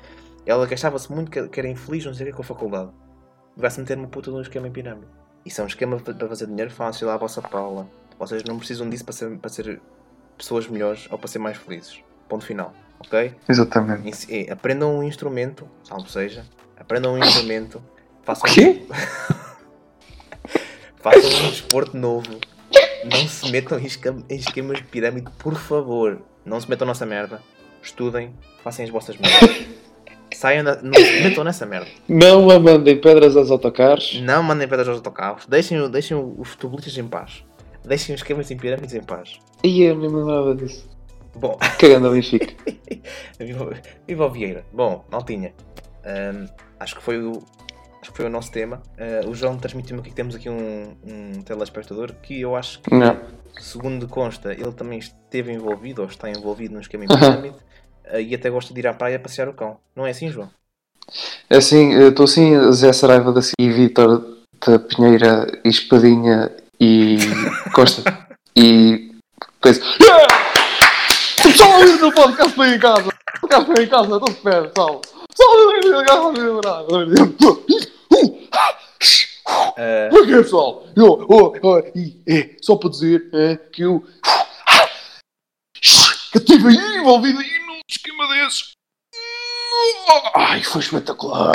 Ela 0.47 0.67
queixava-se 0.67 1.13
muito 1.13 1.31
que, 1.31 1.61
era 1.61 1.69
infeliz, 1.69 2.05
não 2.05 2.15
sei 2.15 2.27
o 2.27 2.31
que, 2.31 2.37
com 2.37 2.43
a 2.43 2.45
faculdade. 2.45 2.91
Vai-se 3.57 3.81
meter 3.81 3.99
uma 3.99 4.09
puta 4.09 4.31
de 4.31 4.37
um 4.37 4.41
esquema 4.41 4.69
em 4.69 4.73
pirâmide. 4.73 5.09
Isso 5.45 5.61
é 5.61 5.65
um 5.65 5.67
esquema 5.67 5.99
para 5.99 6.29
fazer 6.29 6.47
dinheiro 6.47 6.71
fácil 6.71 7.07
lá 7.07 7.15
à 7.15 7.17
vossa 7.17 7.41
pala. 7.41 7.89
Vocês 8.19 8.45
não 8.45 8.59
precisam 8.59 8.89
disso 8.89 9.05
para 9.05 9.13
ser, 9.13 9.39
para 9.39 9.51
ser 9.51 9.81
pessoas 10.37 10.69
melhores 10.69 11.09
ou 11.11 11.19
para 11.19 11.29
ser 11.29 11.39
mais 11.39 11.57
felizes. 11.57 12.03
Ponto 12.29 12.45
final. 12.45 12.73
Ok? 13.01 13.35
Exatamente. 13.49 14.33
É, 14.33 14.53
aprendam 14.53 14.99
um 14.99 15.03
instrumento, 15.03 15.67
salvo 15.83 16.09
seja, 16.09 16.45
aprendam 16.79 17.15
um 17.15 17.19
instrumento, 17.19 17.83
façam, 18.23 18.53
quê? 18.53 18.87
façam 21.01 21.47
um 21.47 21.51
desporto 21.51 21.97
novo, 21.97 22.39
não 23.05 23.27
se 23.27 23.51
metam 23.51 23.79
em, 23.79 23.89
em 24.29 24.37
esquemas 24.37 24.79
de 24.79 24.85
pirâmide, 24.85 25.31
por 25.39 25.57
favor, 25.57 26.21
não 26.45 26.61
se 26.61 26.69
metam 26.69 26.87
nessa 26.87 27.07
merda, 27.07 27.43
estudem, 27.83 28.35
façam 28.63 28.85
as 28.85 28.91
vossas 28.91 29.17
merdas, 29.17 29.67
saiam 30.41 30.65
da, 30.65 30.77
não 30.83 30.91
metam 31.23 31.45
nessa 31.45 31.67
merda, 31.67 31.87
Não 32.09 32.59
mandem 32.59 32.99
pedras 32.99 33.37
aos 33.37 33.51
autocarros. 33.51 34.19
não 34.23 34.43
mandem 34.43 34.67
pedras 34.67 34.89
aos 34.89 34.97
autocarros, 34.97 35.45
deixem, 35.47 35.91
deixem 35.91 36.17
os 36.17 36.49
futebolistas 36.49 36.97
em 36.97 37.07
paz, 37.07 37.45
deixem 37.85 38.15
os 38.15 38.21
esquemas 38.23 38.51
em 38.51 38.57
pirâmides 38.57 38.95
em 38.95 39.03
paz. 39.03 39.39
E 39.63 39.83
eu 39.83 39.95
nem 39.97 40.09
me 40.09 40.17
lembrava 40.17 40.55
disso. 40.55 40.89
Bom, 41.37 41.59
Cagando 41.79 42.09
a 42.09 42.11
Benfica. 42.11 42.55
Viva, 43.39 44.27
o 44.27 44.31
Vieira. 44.31 44.65
Bom, 44.73 45.05
Maltinha, 45.13 45.53
hum, 46.05 46.47
acho 46.79 46.97
que 46.97 47.03
foi 47.03 47.23
o. 47.23 47.33
Acho 48.01 48.11
que 48.13 48.17
foi 48.17 48.27
o 48.27 48.31
nosso 48.31 48.51
tema. 48.51 48.83
Uh, 48.99 49.29
o 49.29 49.35
João 49.35 49.59
transmitiu-me 49.59 50.01
aqui 50.01 50.09
que 50.09 50.17
temos 50.17 50.35
aqui 50.35 50.49
um, 50.49 50.97
um 51.07 51.43
telespectador 51.43 52.15
que 52.23 52.41
eu 52.41 52.57
acho 52.57 52.81
que, 52.81 52.95
Não. 52.95 53.15
segundo 53.61 54.09
consta, 54.09 54.53
ele 54.55 54.73
também 54.73 54.99
esteve 54.99 55.53
envolvido 55.53 56.01
ou 56.01 56.09
está 56.09 56.31
envolvido 56.31 56.73
no 56.75 56.81
esquema 56.81 57.05
em 57.05 57.09
pirâmide 57.09 57.55
uh, 57.57 57.61
e 58.19 58.35
até 58.35 58.49
gosta 58.49 58.73
de 58.73 58.81
ir 58.81 58.87
à 58.87 58.95
praia 58.95 59.19
passear 59.19 59.49
o 59.49 59.55
cão. 59.55 59.79
Não 59.95 60.07
é 60.07 60.11
assim, 60.11 60.31
João? 60.31 60.51
É 61.49 61.57
assim, 61.57 61.93
eu 61.93 62.11
estou 62.11 62.25
assim, 62.25 62.73
Zé 62.73 62.93
Saraiva 62.93 63.33
da 63.33 63.41
e 63.59 63.69
Vítor 63.69 64.39
da 64.65 64.79
Pinheira 64.79 65.61
e 65.65 65.69
Espadinha 65.69 66.51
e 66.81 67.19
Costa 67.75 68.03
e 68.57 69.13
coisa. 69.61 69.81
Yeah! 70.01 70.27
Pessoal, 71.43 71.81
não 72.01 72.13
podcast 72.13 72.59
bem 72.59 72.75
em 72.75 72.79
casa. 72.79 73.11
Podcast 73.41 73.73
bem 73.73 73.85
em 73.85 73.89
casa, 73.89 74.15
estou 74.15 74.29
de 74.29 74.41
pé, 74.41 74.63
pessoal. 74.63 75.01
Pessoal, 75.31 75.59
eu 75.59 75.91
não 75.91 76.05
podcast 76.05 76.33
bem 76.35 76.45
em 76.45 76.61
casa. 76.61 76.91
Ah, 79.83 80.09
Como 80.11 80.23
é 80.23 80.27
que 80.27 80.33
é, 80.33 80.43
pessoal? 80.43 80.87
Eu, 80.95 81.27
oh, 81.29 81.53
oh, 81.63 81.79
e, 81.95 82.23
é, 82.29 82.57
só 82.61 82.77
para 82.77 82.91
dizer 82.91 83.29
é, 83.33 83.57
que 83.57 83.83
eu. 83.83 84.05
Que 86.31 86.39
eu 86.39 86.43
estive 86.43 86.69
aí 86.69 86.99
envolvido 86.99 87.41
aí 87.41 87.60
esquema 87.91 88.27
desses. 88.29 88.73
Ai, 90.35 90.63
foi 90.63 90.81
espetacular. 90.81 91.53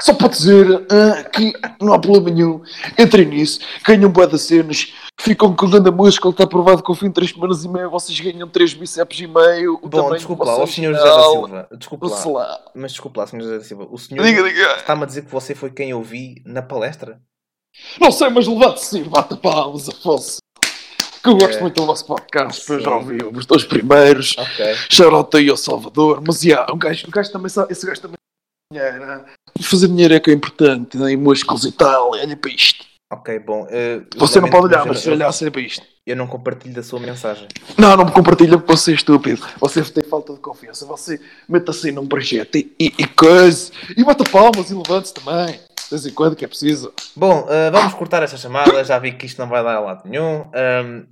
Só 0.00 0.14
para 0.14 0.28
dizer 0.28 0.86
ah, 0.90 1.24
que 1.24 1.52
não 1.80 1.92
há 1.92 1.98
problema 1.98 2.30
nenhum. 2.30 2.62
Entrem 2.98 3.26
nisso, 3.26 3.60
ganham 3.84 4.10
boa 4.10 4.26
das 4.26 4.42
cenas, 4.42 4.92
ficam 5.20 5.54
com 5.54 5.68
grande 5.68 5.90
músculo. 5.90 6.32
Está 6.32 6.46
provado 6.46 6.82
que 6.82 6.90
ao 6.90 6.94
fim 6.94 7.08
de 7.08 7.14
3 7.14 7.30
semanas 7.30 7.64
e 7.64 7.68
meia 7.68 7.88
vocês 7.88 8.18
ganham 8.18 8.48
3 8.48 8.74
bíceps 8.74 9.20
e 9.20 9.26
meio. 9.26 9.78
O 9.82 9.88
bom, 9.88 10.12
desculpa 10.12 10.44
lá, 10.44 10.62
o 10.62 10.66
senhor 10.66 10.94
José 10.94 11.04
da. 11.04 11.22
Silva. 11.22 11.68
Desculpa 11.76 12.06
lá. 12.08 12.24
lá. 12.26 12.60
Mas 12.74 12.92
desculpa 12.92 13.20
lá, 13.20 13.26
senhor 13.26 13.42
José 13.42 13.58
da 13.58 13.64
Silva. 13.64 13.88
O 13.90 13.98
senhor 13.98 14.24
está-me 14.24 15.02
a 15.02 15.06
dizer 15.06 15.24
que 15.24 15.32
você 15.32 15.54
foi 15.54 15.70
quem 15.70 15.90
eu 15.90 16.02
vi 16.02 16.42
na 16.46 16.62
palestra? 16.62 17.20
Não 18.00 18.10
sei, 18.10 18.28
mas 18.30 18.46
levante-se 18.46 18.98
e 18.98 19.04
bata 19.04 19.36
palmas, 19.36 19.88
Afonso. 19.88 20.38
Que 21.22 21.28
eu 21.28 21.36
gosto 21.36 21.58
É. 21.58 21.60
muito 21.60 21.74
do 21.74 21.86
vosso 21.86 22.06
podcast, 22.06 22.64
Sim. 22.64 22.72
eu 22.74 22.80
já 22.80 22.90
ouvi 22.96 23.18
os 23.34 23.44
dois 23.46 23.64
primeiros. 23.64 24.36
Ok. 24.38 24.74
Charota 24.88 25.38
aí 25.38 25.48
ao 25.50 25.56
Salvador, 25.56 26.22
mas 26.26 26.42
yeah, 26.42 26.72
um 26.72 26.78
gajo, 26.78 27.06
um 27.06 27.10
gajo 27.10 27.30
também 27.30 27.48
sabe, 27.50 27.72
esse 27.72 27.86
gajo 27.86 28.00
também 28.00 28.16
dinheiro, 28.72 29.04
né? 29.06 29.24
Fazer 29.60 29.88
dinheiro 29.88 30.14
é 30.14 30.20
que 30.20 30.30
é 30.30 30.34
importante, 30.34 30.96
né? 30.96 31.12
e 31.12 31.16
músculos 31.16 31.64
e 31.64 31.72
tal, 31.72 32.16
e 32.16 32.20
olha 32.20 32.36
para 32.36 32.50
isto. 32.50 32.84
Ok, 33.12 33.40
bom. 33.40 33.66
eh, 33.70 34.00
Você 34.16 34.40
não 34.40 34.48
pode 34.48 34.66
olhar, 34.66 34.86
mas 34.86 35.00
se 35.00 35.10
olhar, 35.10 35.28
olha 35.28 35.50
para 35.50 35.60
isto. 35.60 35.82
Eu 36.06 36.14
não 36.16 36.28
compartilho 36.28 36.72
da 36.74 36.82
sua 36.82 37.00
mensagem. 37.00 37.48
Não, 37.76 37.96
não 37.96 38.04
me 38.04 38.12
compartilha 38.12 38.56
porque 38.56 38.72
você 38.76 38.92
é 38.92 38.94
estúpido. 38.94 39.44
Você 39.58 39.82
tem 39.82 40.04
falta 40.04 40.32
de 40.32 40.38
confiança. 40.38 40.86
Você 40.86 41.20
meta-se 41.48 41.90
num 41.90 42.06
projeto 42.06 42.54
e, 42.56 42.72
e, 42.78 42.92
e 42.98 43.06
coisa. 43.08 43.72
E 43.96 44.04
bata 44.04 44.22
palmas 44.24 44.70
e 44.70 44.74
levante-se 44.74 45.12
também. 45.14 45.58
De 45.90 45.96
vez 45.96 46.06
em 46.06 46.12
quando 46.14 46.36
que 46.36 46.44
é 46.44 46.48
preciso. 46.48 46.92
Bom, 47.16 47.46
eh, 47.50 47.70
vamos 47.70 47.94
cortar 47.94 48.22
esta 48.22 48.36
chamada. 48.36 48.84
Já 48.84 48.96
vi 49.00 49.10
que 49.12 49.26
isto 49.26 49.38
não 49.40 49.48
vai 49.48 49.62
dar 49.64 49.74
a 49.74 49.80
lado 49.80 50.08
nenhum. 50.08 50.44
Ahm, 50.54 51.02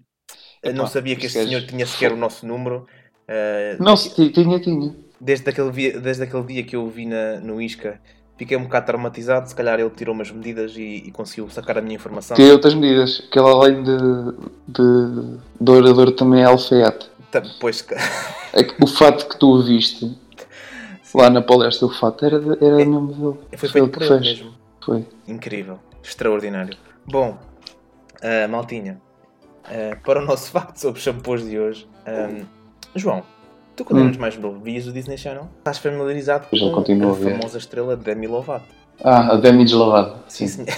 eu 0.63 0.73
não 0.73 0.87
sabia 0.87 1.17
que 1.17 1.27
este 1.27 1.43
senhor 1.45 1.63
tinha 1.63 1.85
sequer 1.85 2.13
o 2.13 2.17
nosso 2.17 2.47
número. 2.47 2.87
Eh, 3.27 3.77
Não, 3.81 3.97
se 3.97 4.15
ti- 4.15 4.31
tinha, 4.31 4.61
tinha. 4.61 4.95
desde, 5.21 5.51
aquele 5.51 5.71
dia, 5.73 6.01
desde 6.01 6.23
aquele 6.23 6.45
dia 6.45 6.63
que 6.63 6.77
eu 6.77 6.85
o 6.85 6.89
vi 6.89 7.07
na, 7.07 7.41
no 7.41 7.61
Isca, 7.61 8.01
fiquei 8.37 8.57
um 8.57 8.63
bocado 8.63 8.87
traumatizado. 8.87 9.49
Se 9.49 9.55
calhar 9.55 9.81
ele 9.81 9.91
tirou 9.91 10.15
umas 10.15 10.31
medidas 10.31 10.77
e, 10.77 11.03
e 11.07 11.11
conseguiu 11.11 11.51
sacar 11.51 11.77
a 11.77 11.81
minha 11.83 11.97
informação. 11.97 12.37
Tem 12.37 12.49
outras 12.53 12.75
medidas. 12.75 13.19
Que 13.33 13.39
ele, 13.39 13.49
além 13.49 13.83
de, 13.83 13.97
de, 14.69 15.39
de 15.61 15.71
orador, 15.73 16.13
também 16.13 16.43
é 16.43 16.45
alfaiate. 16.45 17.11
Tá, 17.33 17.43
Pois, 17.61 17.85
É 18.55 18.63
que 18.63 18.75
o 18.83 18.87
fato 18.87 19.29
que 19.29 19.37
tu 19.39 19.59
o 19.59 19.63
viste 19.63 20.17
lá 21.15 21.29
na 21.29 21.43
palestra, 21.43 21.87
o 21.87 21.91
fato 21.91 22.25
era, 22.25 22.39
de- 22.39 22.65
era 22.65 22.77
mesmo 22.77 23.07
dele. 23.13 23.59
foi 23.59 23.69
feito 23.69 23.89
por 23.89 24.03
ele 24.03 24.09
fez. 24.09 24.21
mesmo. 24.41 24.55
Foi. 24.85 25.07
Incrível, 25.27 25.79
extraordinário. 26.03 26.77
Bom, 27.07 27.37
ah, 28.23 28.49
Maltinha, 28.49 29.01
ah, 29.65 29.97
para 30.05 30.21
o 30.21 30.25
nosso 30.25 30.51
facto 30.53 30.77
sobre 30.77 31.01
shampoos 31.01 31.43
de 31.49 31.59
hoje, 31.59 31.89
ah, 32.07 32.45
João, 32.95 33.23
tu 33.77 33.85
quando 33.85 34.01
Hum. 34.01 34.05
eras 34.07 34.17
mais 34.17 34.37
novo 34.39 34.61
vias 34.61 34.87
o 34.87 34.93
Disney 34.93 35.19
Channel? 35.19 35.49
Estás 35.59 35.79
familiarizado 35.79 36.47
com 36.49 36.73
continua 36.73 37.11
a 37.11 37.15
a 37.15 37.19
ver. 37.19 37.37
famosa 37.37 37.59
estrela 37.59 37.97
Demi 37.97 38.27
Lovato? 38.27 38.75
Ah, 39.05 39.33
a 39.33 39.37
Demi 39.37 39.65
deslavada. 39.65 40.17
Sim, 40.29 40.49
Sim. 40.49 40.65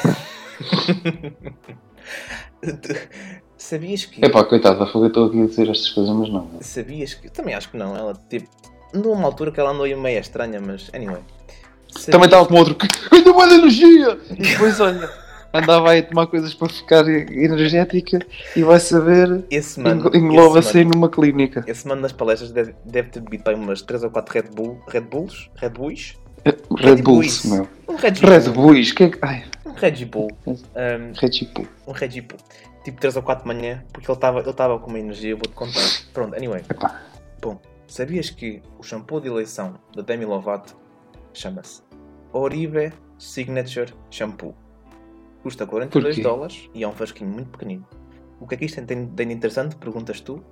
Sabias 3.56 4.04
que. 4.06 4.24
Epá, 4.24 4.44
coitada, 4.44 4.84
eu 4.84 5.06
estou 5.06 5.26
aqui 5.26 5.40
a 5.42 5.46
dizer 5.46 5.68
estas 5.70 5.90
coisas, 5.90 6.14
mas 6.14 6.28
não. 6.30 6.48
Sabias 6.60 7.14
que. 7.14 7.30
Também 7.30 7.54
acho 7.54 7.70
que 7.70 7.76
não. 7.76 7.96
Ela 7.96 8.14
tipo. 8.28 8.48
Andou 8.94 9.12
uma 9.12 9.26
altura 9.26 9.52
que 9.52 9.60
ela 9.60 9.70
andou 9.70 9.86
meio 9.96 10.18
estranha, 10.18 10.60
mas 10.60 10.90
anyway. 10.92 11.22
Também 11.92 12.03
Sabias- 12.12 12.24
estava 12.26 12.46
com 12.46 12.55
outro 12.55 12.74
que 12.74 12.87
ganha 13.11 13.33
boa 13.33 13.46
energia! 13.53 14.18
E 14.31 14.35
depois, 14.42 14.79
olha, 14.81 15.11
andava 15.53 15.90
aí 15.90 15.98
a 16.00 16.03
tomar 16.03 16.26
coisas 16.29 16.55
para 16.55 16.68
ficar 16.68 17.07
energética 17.09 18.18
e 18.57 18.62
vai 18.62 18.79
saber, 18.81 19.44
Esse 19.50 19.81
mano. 19.81 20.09
eng- 20.09 20.16
engloba-se 20.16 20.79
mano- 20.79 20.90
numa 20.94 21.09
clínica. 21.09 21.64
Esse 21.66 21.87
mano 21.88 22.03
das 22.03 22.12
palestras 22.12 22.50
deve, 22.53 22.74
deve 22.85 23.09
ter 23.11 23.20
bebido 23.20 23.50
umas 23.55 23.83
3 23.83 24.05
ou 24.05 24.11
4 24.11 24.33
Red 24.35 24.50
Bull. 24.55 24.81
Red 24.88 25.00
Bulls? 25.03 25.50
Red 25.57 25.70
Bulls? 25.70 26.14
Red 26.79 27.03
Bulls. 27.03 27.42
Bulls, 27.42 27.44
meu. 27.44 27.68
Um 27.88 27.96
Red 27.96 28.11
Red 28.22 28.40
Bull. 28.50 28.53
Bulls, 28.55 28.92
que 28.92 29.05
é 29.05 29.09
que. 29.11 29.18
Ai, 29.22 29.44
Um 29.66 29.72
Red 29.72 30.05
Bull. 30.07 30.31
Um, 30.46 30.57
Red 31.20 31.48
Bull. 31.55 31.66
um 31.87 31.92
Red 31.92 32.20
Bull. 32.22 32.38
Tipo 32.85 32.98
3 33.00 33.16
ou 33.16 33.22
4 33.22 33.42
de 33.46 33.55
manhã, 33.55 33.85
porque 33.92 34.11
ele 34.11 34.16
estava 34.16 34.40
ele 34.40 34.53
tava 34.55 34.79
com 34.79 34.88
uma 34.88 34.98
energia, 34.98 35.31
eu 35.33 35.37
vou-te 35.37 35.53
contar. 35.55 35.81
Pronto, 36.14 36.35
anyway. 36.35 36.62
Epá. 36.70 36.98
Bom, 37.42 37.61
sabias 37.87 38.31
que 38.31 38.62
o 38.79 38.83
shampoo 38.83 39.20
de 39.20 39.29
eleição 39.29 39.74
da 39.94 40.00
Demi 40.00 40.24
Lovato 40.24 40.74
chama-se 41.32 41.82
Oribe 42.32 42.92
Signature 43.18 43.92
Shampoo? 44.10 44.54
Custa 45.42 45.66
42 45.66 46.16
Porquê? 46.16 46.22
dólares 46.22 46.70
e 46.74 46.82
é 46.84 46.88
um 46.88 46.92
frasquinho 46.92 47.30
muito 47.30 47.50
pequenino. 47.50 47.86
O 48.38 48.46
que 48.46 48.54
é 48.54 48.58
que 48.58 48.64
isto 48.64 48.82
tem, 48.84 49.06
de 49.06 49.22
interessante? 49.24 49.76
Perguntas 49.76 50.20
tu. 50.20 50.34
O 50.34 50.42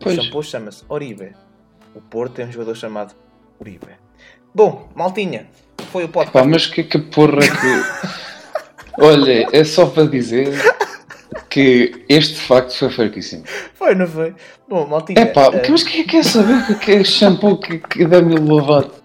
Pois. 0.00 0.14
shampoo 0.14 0.42
chama-se 0.42 0.84
Oribe. 0.88 1.32
O 1.94 2.00
Porto 2.00 2.34
tem 2.34 2.46
um 2.46 2.52
jogador 2.52 2.74
chamado 2.74 3.14
Uribe. 3.60 3.96
Bom, 4.54 4.88
maltinha, 4.94 5.48
foi 5.90 6.04
o 6.04 6.08
podcast. 6.08 6.32
Pá, 6.32 6.44
mas 6.44 6.66
que, 6.66 6.82
que 6.84 6.98
porra 6.98 7.40
que. 7.40 9.00
Olha, 9.02 9.46
é 9.52 9.64
só 9.64 9.86
para 9.86 10.06
dizer 10.06 10.48
que 11.48 12.04
este 12.08 12.34
facto 12.36 12.76
foi 12.76 12.90
fraquíssimo. 12.90 13.44
Foi, 13.74 13.94
não 13.94 14.06
foi? 14.06 14.34
Bom, 14.68 14.86
maltinha. 14.86 15.20
É 15.20 15.26
pá, 15.26 15.50
eh, 15.52 15.68
mas 15.68 15.82
quem 15.82 16.00
é 16.00 16.04
que 16.04 16.10
quer 16.10 16.24
saber 16.24 16.70
o 16.72 16.78
que 16.78 16.92
é 16.92 17.04
shampoo 17.04 17.58
que, 17.58 17.78
que 17.78 18.04
Demi 18.04 18.36
Lovato? 18.36 18.99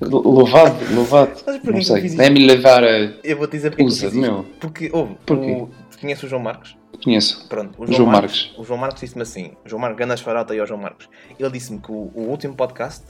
Louvado, 0.00 0.94
louvado. 0.94 1.30
Mas 1.46 1.62
Não 1.62 1.82
sei. 1.82 2.06
isto? 2.06 2.16
Demi 2.16 2.46
Lovato. 2.46 3.20
Eu 3.22 3.36
vou-te 3.38 3.52
dizer 3.52 3.70
porque 3.70 3.84
Usa, 3.84 4.10
meu. 4.10 4.44
Porque, 4.60 4.90
ouve, 4.92 5.16
o... 5.30 5.68
conheces 6.00 6.24
o 6.24 6.28
João 6.28 6.42
Marcos? 6.42 6.76
Conheço. 7.02 7.46
Pronto, 7.48 7.80
o 7.80 7.86
João, 7.86 7.96
João 7.96 8.10
Marcos, 8.10 8.42
Marcos. 8.42 8.58
O 8.58 8.64
João 8.64 8.78
Marcos 8.78 9.00
disse-me 9.00 9.22
assim: 9.22 9.52
João 9.64 9.80
Marcos, 9.80 9.98
Ganas 9.98 10.20
Farota 10.20 10.54
e 10.54 10.60
ao 10.60 10.66
João 10.66 10.80
Marcos. 10.80 11.08
Ele 11.38 11.50
disse-me 11.50 11.78
que 11.80 11.90
o, 11.90 12.10
o 12.14 12.22
último 12.28 12.54
podcast 12.54 13.04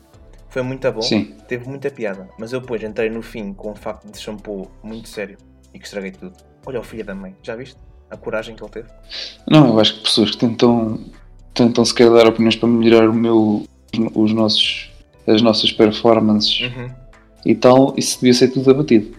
foi 0.52 0.62
muito 0.62 0.90
bom, 0.92 1.00
Sim. 1.00 1.34
teve 1.48 1.66
muita 1.66 1.90
piada, 1.90 2.28
mas 2.38 2.52
eu 2.52 2.60
depois 2.60 2.82
entrei 2.82 3.08
no 3.08 3.22
fim 3.22 3.54
com 3.54 3.70
um 3.70 3.74
facto 3.74 4.10
de 4.10 4.18
shampoo 4.18 4.70
muito 4.82 5.08
sério 5.08 5.38
e 5.72 5.78
que 5.78 5.86
estraguei 5.86 6.10
tudo. 6.10 6.34
Olha 6.66 6.78
o 6.78 6.82
filho 6.82 7.04
da 7.04 7.14
mãe, 7.14 7.34
já 7.42 7.56
viste? 7.56 7.76
A 8.10 8.16
coragem 8.18 8.54
que 8.54 8.62
ele 8.62 8.70
teve? 8.70 8.88
Não, 9.48 9.68
eu 9.68 9.80
acho 9.80 9.94
que 9.96 10.02
pessoas 10.02 10.30
que 10.32 10.36
tentam, 10.36 11.00
tentam 11.54 11.82
sequer 11.86 12.10
dar 12.10 12.26
opiniões 12.26 12.54
para 12.56 12.68
melhorar 12.68 13.08
o 13.08 13.14
meu, 13.14 13.66
os 14.14 14.32
nossos, 14.34 14.91
as 15.26 15.40
nossas 15.42 15.70
performances 15.72 16.61
Uhum. 16.62 16.90
e 17.46 17.54
tal, 17.54 17.94
isso 17.96 18.18
devia 18.20 18.35
ser 18.35 18.48
tudo 18.48 18.70
abatido. 18.70 19.16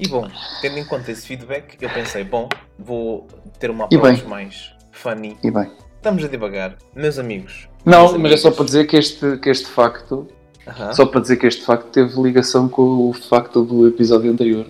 E 0.00 0.06
bom, 0.06 0.28
tendo 0.62 0.78
em 0.78 0.84
conta 0.84 1.10
esse 1.10 1.26
feedback, 1.26 1.76
eu 1.80 1.90
pensei: 1.90 2.22
bom, 2.22 2.48
vou 2.78 3.26
ter 3.58 3.68
uma 3.70 3.84
approach 3.86 4.24
mais 4.26 4.72
funny. 4.92 5.36
E 5.42 5.50
bem. 5.50 5.68
Estamos 5.96 6.24
a 6.24 6.28
devagar, 6.28 6.76
meus 6.94 7.18
amigos. 7.18 7.68
Não, 7.84 8.10
meus 8.12 8.16
mas 8.22 8.32
é 8.32 8.36
só 8.36 8.48
amigos. 8.48 8.56
para 8.56 8.64
dizer 8.66 8.86
que 8.86 8.96
este, 8.96 9.36
que 9.38 9.50
este 9.50 9.66
facto, 9.66 10.28
Aham. 10.68 10.92
só 10.92 11.04
para 11.04 11.20
dizer 11.20 11.36
que 11.36 11.46
este 11.48 11.64
facto 11.64 11.86
teve 11.86 12.20
ligação 12.22 12.68
com 12.68 13.08
o 13.08 13.12
facto 13.12 13.64
do 13.64 13.88
episódio 13.88 14.30
anterior. 14.30 14.66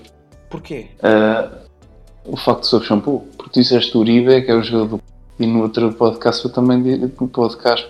Porquê? 0.49 0.87
Ah, 1.03 1.51
o 2.25 2.35
facto 2.39 2.65
sobre 2.65 2.87
shampoo. 2.89 3.29
Porque 3.37 3.53
tu 3.53 3.61
disseste 3.61 3.95
o 3.99 4.01
Uribe, 4.01 4.41
que 4.41 4.51
é 4.51 4.55
o 4.55 4.63
jogador. 4.63 4.99
E 5.39 5.47
no 5.47 5.61
outro 5.61 5.93
podcast 5.93 6.43
eu 6.47 6.51
também. 6.51 7.07
Podcast. 7.11 7.87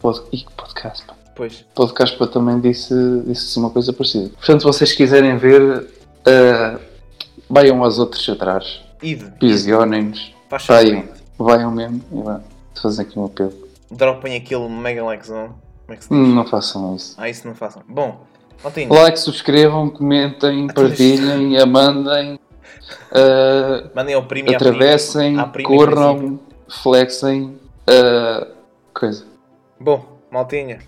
Pod, 0.00 0.22
ih, 0.32 0.46
podcast. 0.56 1.04
Pois. 1.38 1.64
Podcast 1.72 2.18
pá, 2.18 2.26
também 2.26 2.58
disse, 2.58 2.92
disse 3.24 3.44
assim 3.44 3.60
uma 3.60 3.70
coisa 3.70 3.92
parecida. 3.92 4.28
Portanto, 4.30 4.58
se 4.58 4.66
vocês 4.66 4.92
quiserem 4.92 5.38
ver, 5.38 5.88
ah, 6.26 6.80
vaiam 7.48 7.84
aos 7.84 8.00
outros 8.00 8.28
atrás. 8.28 8.82
Faz 10.50 10.64
Saiam. 10.64 11.04
Vaiam 11.38 11.70
mesmo. 11.70 12.02
E 12.10 12.20
vá. 12.20 12.40
Fazem 12.82 13.06
aqui 13.06 13.16
um 13.16 13.26
apelo. 13.26 13.54
Dropem 13.88 14.34
aquele 14.34 14.68
mega 14.68 15.04
likezão. 15.04 15.54
Como 15.86 15.94
é 15.94 15.96
que 15.96 16.04
se 16.04 16.10
diz? 16.10 16.34
Não 16.34 16.44
façam 16.44 16.96
isso. 16.96 17.14
Ah, 17.16 17.30
isso 17.30 17.46
não 17.46 17.54
façam. 17.54 17.82
Bom, 17.88 18.20
Maltinho, 18.64 18.92
Like, 18.92 19.20
subscrevam, 19.20 19.90
comentem, 19.90 20.66
partilhem, 20.74 21.56
amandem, 21.56 22.40
ah, 23.12 23.88
mandem 23.94 24.16
ao 24.16 24.24
primo 24.24 24.50
atravessem, 24.50 25.38
à 25.38 25.46
prima 25.46 25.68
corram, 25.68 26.40
flexem, 26.82 27.60
ah, 27.86 28.48
coisa. 28.92 29.24
Bom, 29.78 30.04
Maltinha, 30.32 30.80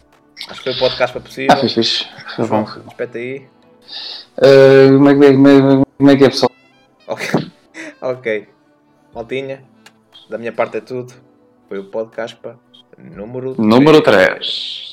acho 0.48 0.62
que 0.62 0.64
foi 0.64 0.72
o 0.72 0.78
podcast 0.78 1.12
para 1.12 1.22
possível. 1.22 1.48
Ah, 1.52 1.56
foi 1.56 1.68
fixe. 1.68 2.06
Foi 2.36 2.46
bom, 2.46 2.66
foi 2.66 2.82
bom. 2.82 2.88
espeta 2.90 3.18
aí. 3.18 3.46
Ah, 4.38 4.88
como, 4.92 5.08
é, 5.08 5.14
que 5.18 5.24
é- 5.24 5.32
como, 5.32 5.48
é, 5.48 5.84
como 5.98 6.10
é 6.10 6.16
que 6.16 6.24
é, 6.24 6.28
pessoal? 6.28 6.50
Ok. 7.06 7.26
ok. 8.00 8.48
Maltinha, 9.14 9.62
da 10.28 10.38
minha 10.38 10.52
parte 10.52 10.76
é 10.76 10.80
tudo. 10.80 11.12
Foi 11.68 11.78
o 11.78 11.84
podcast 11.84 12.36
para 12.36 12.56
número 12.98 13.54
Número 13.60 14.00
três. 14.02 14.26
3. 14.28 14.89